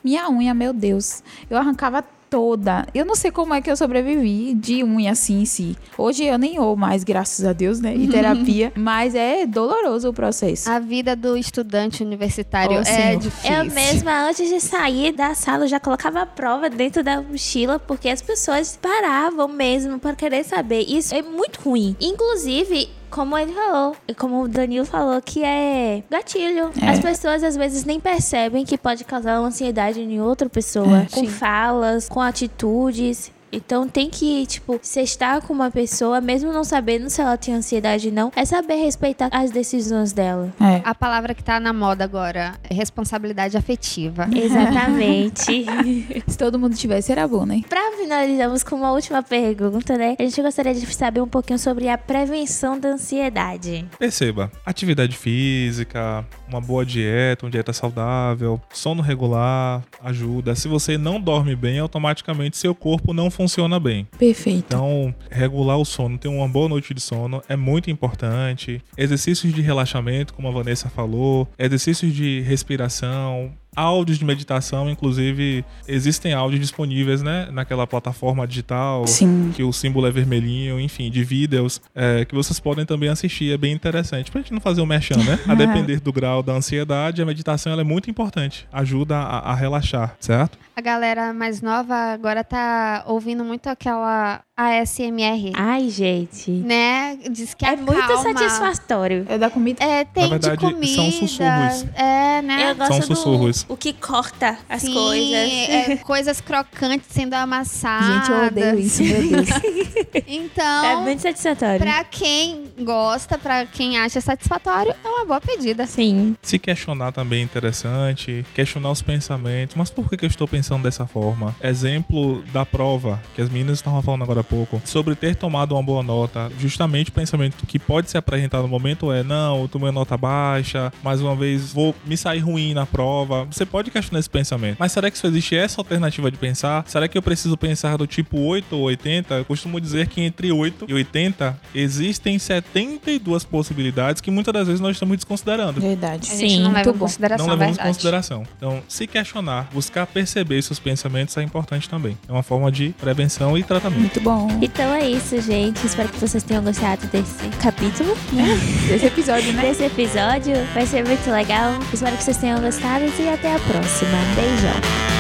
Minha 0.06 0.30
unha, 0.30 0.54
meu 0.54 0.72
Deus, 0.72 1.24
eu 1.50 1.58
arrancava 1.58 2.04
toda. 2.30 2.86
Eu 2.94 3.04
não 3.06 3.16
sei 3.16 3.32
como 3.32 3.56
é 3.56 3.62
que 3.62 3.72
eu 3.72 3.76
sobrevivi 3.76 4.54
de 4.54 4.84
unha 4.84 5.14
assim 5.14 5.42
em 5.42 5.46
si. 5.46 5.76
Hoje 5.98 6.24
eu 6.26 6.38
nem 6.38 6.60
ou 6.60 6.76
mais, 6.76 7.04
graças 7.04 7.44
a 7.44 7.54
Deus, 7.54 7.80
né? 7.80 7.96
Em 7.96 8.08
terapia. 8.08 8.72
mas 8.78 9.16
é 9.16 9.48
doloroso 9.48 10.10
o 10.10 10.14
processo. 10.14 10.70
A 10.70 10.78
vida 10.78 11.16
do 11.16 11.36
estudante 11.36 12.04
universitário 12.04 12.78
Oh, 12.78 12.82
é 12.82 12.84
Senhor. 12.84 13.20
difícil. 13.20 13.52
Eu 13.52 13.66
mesma, 13.66 14.28
antes 14.30 14.48
de 14.48 14.60
sair 14.60 15.12
da 15.12 15.34
sala, 15.34 15.64
eu 15.64 15.68
já 15.68 15.80
colocava 15.80 16.22
a 16.22 16.26
prova 16.28 16.70
dentro 16.70 17.04
da 17.04 17.20
mochila, 17.20 17.80
porque 17.80 18.08
as 18.10 18.22
pessoas 18.22 18.78
paravam 18.80 19.48
mesmo 19.48 19.98
para 19.98 20.16
querer 20.16 20.44
saber. 20.44 20.82
Isso 20.88 21.16
é 21.16 21.24
muito 21.24 21.62
ruim. 21.62 21.96
Inclusive, 22.00 22.90
como 23.10 23.38
ele 23.38 23.54
falou, 23.54 23.96
e 24.08 24.14
como 24.14 24.44
o 24.44 24.48
Danilo 24.48 24.86
falou, 24.86 25.22
que 25.22 25.44
é 25.44 26.04
gatilho. 26.10 26.72
É. 26.82 26.90
As 26.90 27.00
pessoas 27.00 27.44
às 27.44 27.56
vezes 27.56 27.86
nem 27.86 28.00
percebem 28.00 28.66
que 28.66 28.78
pode 28.78 29.04
causar 29.04 29.36
ansiedade 29.36 30.02
em 30.02 30.22
outra 30.22 30.50
pessoa. 30.50 31.00
É, 31.00 31.06
com 31.12 31.22
sim. 31.22 31.28
falas, 31.28 32.10
com 32.10 32.22
atitudes. 32.22 33.32
Então 33.56 33.88
tem 33.88 34.10
que, 34.10 34.46
tipo, 34.46 34.78
se 34.82 35.02
estar 35.02 35.42
com 35.42 35.54
uma 35.54 35.72
pessoa, 35.72 36.20
mesmo 36.20 36.52
não 36.52 36.64
sabendo 36.66 37.10
se 37.10 37.22
ela 37.22 37.38
tem 37.38 37.54
ansiedade 37.54 38.10
ou 38.10 38.14
não, 38.14 38.32
é 38.36 38.44
saber 38.44 38.76
respeitar 38.76 39.30
as 39.32 39.50
decisões 39.50 40.12
dela. 40.12 40.54
É. 40.60 40.82
A 40.84 40.94
palavra 40.94 41.34
que 41.34 41.42
tá 41.44 41.58
na 41.58 41.72
moda 41.72 42.04
agora 42.04 42.56
é 42.70 42.74
responsabilidade 42.74 43.56
afetiva. 43.56 44.28
Exatamente. 44.36 45.66
Se 46.28 46.38
todo 46.38 46.60
mundo 46.60 46.76
tivesse, 46.76 47.12
era 47.12 47.28
bom, 47.28 47.46
né? 47.46 47.62
Pra 47.70 47.94
finalizarmos 47.98 48.62
com 48.62 48.76
uma 48.76 48.92
última 48.92 49.24
pergunta, 49.24 49.98
né? 49.98 50.16
A 50.20 50.24
gente 50.24 50.42
gostaria 50.42 50.74
de 50.74 50.86
saber 50.94 51.22
um 51.22 51.28
pouquinho 51.28 51.58
sobre 51.58 51.88
a 51.88 51.98
prevenção 51.98 52.78
da 52.78 52.90
ansiedade. 52.90 53.86
Perceba, 53.98 54.52
atividade 54.66 55.16
física, 55.16 56.26
uma 56.48 56.60
boa 56.60 56.86
dieta, 56.86 57.46
uma 57.46 57.52
dieta 57.52 57.72
saudável, 57.72 58.60
sono 58.74 59.02
regular 59.02 59.82
ajuda. 60.04 60.56
Se 60.56 60.68
você 60.68 60.98
não 60.98 61.22
dorme 61.22 61.56
bem, 61.56 61.80
automaticamente 61.80 62.58
seu 62.58 62.76
corpo 62.76 63.14
não 63.14 63.32
funciona 63.32 63.45
bem. 63.80 64.08
Perfeito. 64.18 64.66
Então, 64.68 65.14
regular 65.30 65.78
o 65.78 65.86
sono, 65.86 66.18
ter 66.18 66.28
uma 66.28 66.48
boa 66.48 66.70
noite 66.70 66.94
de 66.94 67.02
sono 67.02 67.42
é 67.48 67.56
muito 67.56 67.90
importante. 67.90 68.82
Exercícios 68.98 69.54
de 69.54 69.62
relaxamento, 69.62 70.34
como 70.34 70.48
a 70.48 70.52
Vanessa 70.52 70.90
falou, 70.90 71.48
exercícios 71.58 72.14
de 72.14 72.42
respiração, 72.42 73.52
áudios 73.76 74.18
de 74.18 74.26
meditação, 74.26 74.90
inclusive 74.90 75.64
existem 75.88 76.34
áudios 76.34 76.62
disponíveis, 76.62 77.22
né, 77.22 77.48
naquela 77.52 77.86
plataforma 77.86 78.48
digital 78.48 79.06
Sim. 79.08 79.52
que 79.56 79.64
o 79.64 79.72
símbolo 79.74 80.08
é 80.08 80.12
vermelhinho, 80.12 80.80
enfim, 80.80 81.10
de 81.12 81.24
vídeos 81.24 81.82
é, 81.94 82.26
que 82.26 82.34
vocês 82.36 82.60
podem 82.60 82.86
também 82.86 83.10
assistir, 83.10 83.52
é 83.54 83.58
bem 83.58 83.74
interessante. 83.74 84.32
Pra 84.32 84.42
gente 84.42 84.54
não 84.54 84.62
fazer 84.62 84.82
o 84.82 84.86
merchan, 84.86 85.18
né? 85.18 85.40
A 85.48 85.56
depender 85.56 86.00
do 86.00 86.12
grau 86.14 86.42
da 86.42 86.54
ansiedade, 86.54 87.22
a 87.22 87.26
meditação 87.26 87.72
ela 87.72 87.82
é 87.82 87.84
muito 87.86 88.10
importante, 88.10 88.68
ajuda 88.72 89.18
a, 89.18 89.52
a 89.52 89.56
relaxar, 89.56 90.16
certo? 90.20 90.58
A 90.76 90.82
galera 90.82 91.34
mais 91.34 91.62
nova 91.62 91.96
agora 91.96 92.44
tá 92.44 93.04
ouvindo 93.08 93.44
muito 93.46 93.68
aquela 93.68 94.42
ASMR. 94.58 95.52
Ai, 95.54 95.90
gente. 95.90 96.52
Né? 96.52 97.18
Diz 97.32 97.54
que 97.54 97.66
É 97.66 97.76
muito 97.78 97.94
acalma. 97.98 98.24
satisfatório. 98.38 99.26
É 99.30 99.38
da 99.38 99.50
comida. 99.50 99.84
É, 99.84 100.04
tem 100.04 100.30
verdade, 100.30 100.58
de 100.58 100.62
são 100.62 100.72
comida. 100.72 101.12
sussurros. 101.12 101.86
É, 101.96 102.42
né? 102.42 102.72
Eu 102.72 102.76
gosto 102.76 102.90
São 102.92 103.00
do 103.00 103.06
sussurros. 103.06 103.65
O 103.68 103.76
que 103.78 103.94
corta 103.94 104.58
as 104.70 104.82
Sim, 104.82 104.94
coisas. 104.94 105.32
é, 105.34 105.96
coisas 105.98 106.42
crocantes 106.42 107.08
sendo 107.10 107.34
amassadas. 107.34 108.08
Gente, 108.28 108.32
eu 108.32 108.48
odeio 108.48 108.80
isso, 108.80 109.04
meu 109.04 109.28
Deus. 109.30 109.50
Então, 110.28 110.86
É 110.86 110.96
muito 110.98 111.22
satisfatório. 111.22 111.80
pra 111.80 112.04
quem 112.04 112.66
gosta, 112.80 113.38
pra 113.38 113.66
quem 113.66 113.98
acha 113.98 114.20
satisfatório, 114.22 114.94
é 115.04 115.08
uma 115.08 115.26
boa 115.26 115.42
pedida. 115.42 115.86
Sim. 115.86 116.36
Se 116.42 116.58
questionar 116.58 117.12
também 117.12 117.42
é 117.42 117.44
interessante, 117.44 118.46
questionar 118.54 118.92
os 118.92 119.02
pensamentos. 119.02 119.76
Mas 119.76 119.90
por 119.90 120.10
que, 120.10 120.18
que 120.18 120.26
eu 120.26 120.30
estou 120.30 120.48
pensando 120.48 120.84
dessa 120.84 121.06
forma? 121.06 121.56
Exemplo 121.62 122.44
da 122.54 122.66
prova, 122.66 123.22
que 123.36 123.42
as 123.42 123.50
meninas 123.50 123.80
estavam 123.80 124.02
falando 124.02 124.24
agora 124.24 124.42
há 124.42 124.44
pouco, 124.44 124.82
sobre 124.86 125.16
ter 125.16 125.36
tomado 125.36 125.74
uma 125.76 125.84
boa 125.84 126.02
nota. 126.04 126.52
Justamente 126.60 127.10
o 127.10 127.14
pensamento 127.14 127.66
que 127.66 127.78
pode 127.80 128.10
ser 128.10 128.18
apresentado 128.18 128.64
no 128.64 128.68
momento 128.70 129.12
é: 129.12 129.24
não, 129.24 129.62
eu 129.62 129.68
tomei 129.68 129.92
nota 129.92 130.18
baixa, 130.18 130.92
mais 131.04 131.22
uma 131.22 131.36
vez 131.36 131.72
vou 131.74 131.94
me 132.06 132.16
sair 132.18 132.40
ruim 132.40 132.74
na 132.74 132.86
prova. 132.86 133.48
Você 133.56 133.66
pode 133.66 133.90
questionar 133.90 134.20
esse 134.20 134.30
pensamento. 134.30 134.76
Mas 134.78 134.92
será 134.92 135.10
que 135.10 135.18
só 135.18 135.30
existe 135.30 135.56
essa 135.56 135.80
alternativa 135.80 136.30
de 136.30 136.38
pensar? 136.38 136.84
Será 136.88 137.08
que 137.08 137.18
eu 137.18 137.22
preciso 137.22 137.56
pensar 137.56 137.96
do 137.96 138.06
tipo 138.06 138.38
8 138.38 138.76
ou 138.76 138.82
80? 138.82 139.34
Eu 139.34 139.46
costumo 139.46 139.80
dizer 139.80 140.08
que 140.08 140.20
entre 140.20 140.52
8 140.52 140.88
e 140.90 140.94
80 140.94 141.58
existem 141.74 142.38
72 142.38 143.46
possibilidades 143.46 144.22
que 144.22 144.30
muitas 144.30 144.54
das 144.54 144.68
vezes 144.68 144.82
nós 144.82 144.98
estamos 144.98 145.16
desconsiderando. 145.16 145.80
Verdade. 145.80 146.30
A 146.34 146.36
gente 146.36 146.50
Sim, 146.52 146.64
não 146.64 146.74
leva 146.74 146.90
em 146.90 146.98
consideração 146.98 147.48
Não 147.48 147.54
levamos 147.56 147.78
em 147.78 147.82
consideração. 147.82 148.44
Então, 148.58 148.84
se 148.90 149.08
questionar, 149.08 149.70
buscar 149.72 150.06
perceber 150.06 150.62
seus 150.62 150.78
pensamentos 150.78 151.38
é 151.38 151.42
importante 151.42 151.88
também. 151.88 152.18
É 152.28 152.34
uma 152.34 152.44
forma 152.44 152.70
de 152.70 152.90
prevenção 153.00 153.58
e 153.58 153.64
tratamento. 153.64 154.02
Muito 154.02 154.20
bom. 154.20 154.50
Então 154.62 154.94
é 154.94 155.10
isso, 155.10 155.40
gente. 155.42 155.86
Espero 155.86 156.10
que 156.10 156.20
vocês 156.20 156.44
tenham 156.44 156.62
gostado 156.62 157.08
desse 157.08 157.48
capítulo, 157.64 158.18
né? 158.34 158.50
Esse 158.94 159.06
episódio, 159.06 159.54
né? 159.54 159.62
Desse 159.62 159.84
episódio. 159.86 160.56
Vai 160.74 160.86
ser 160.86 161.06
muito 161.06 161.32
legal. 161.32 161.72
Espero 161.94 162.18
que 162.18 162.24
vocês 162.24 162.36
tenham 162.36 162.60
gostado 162.60 163.06
e 163.06 163.12
até 163.46 163.54
a 163.54 163.60
próxima. 163.60 164.18
Beijão. 164.36 165.15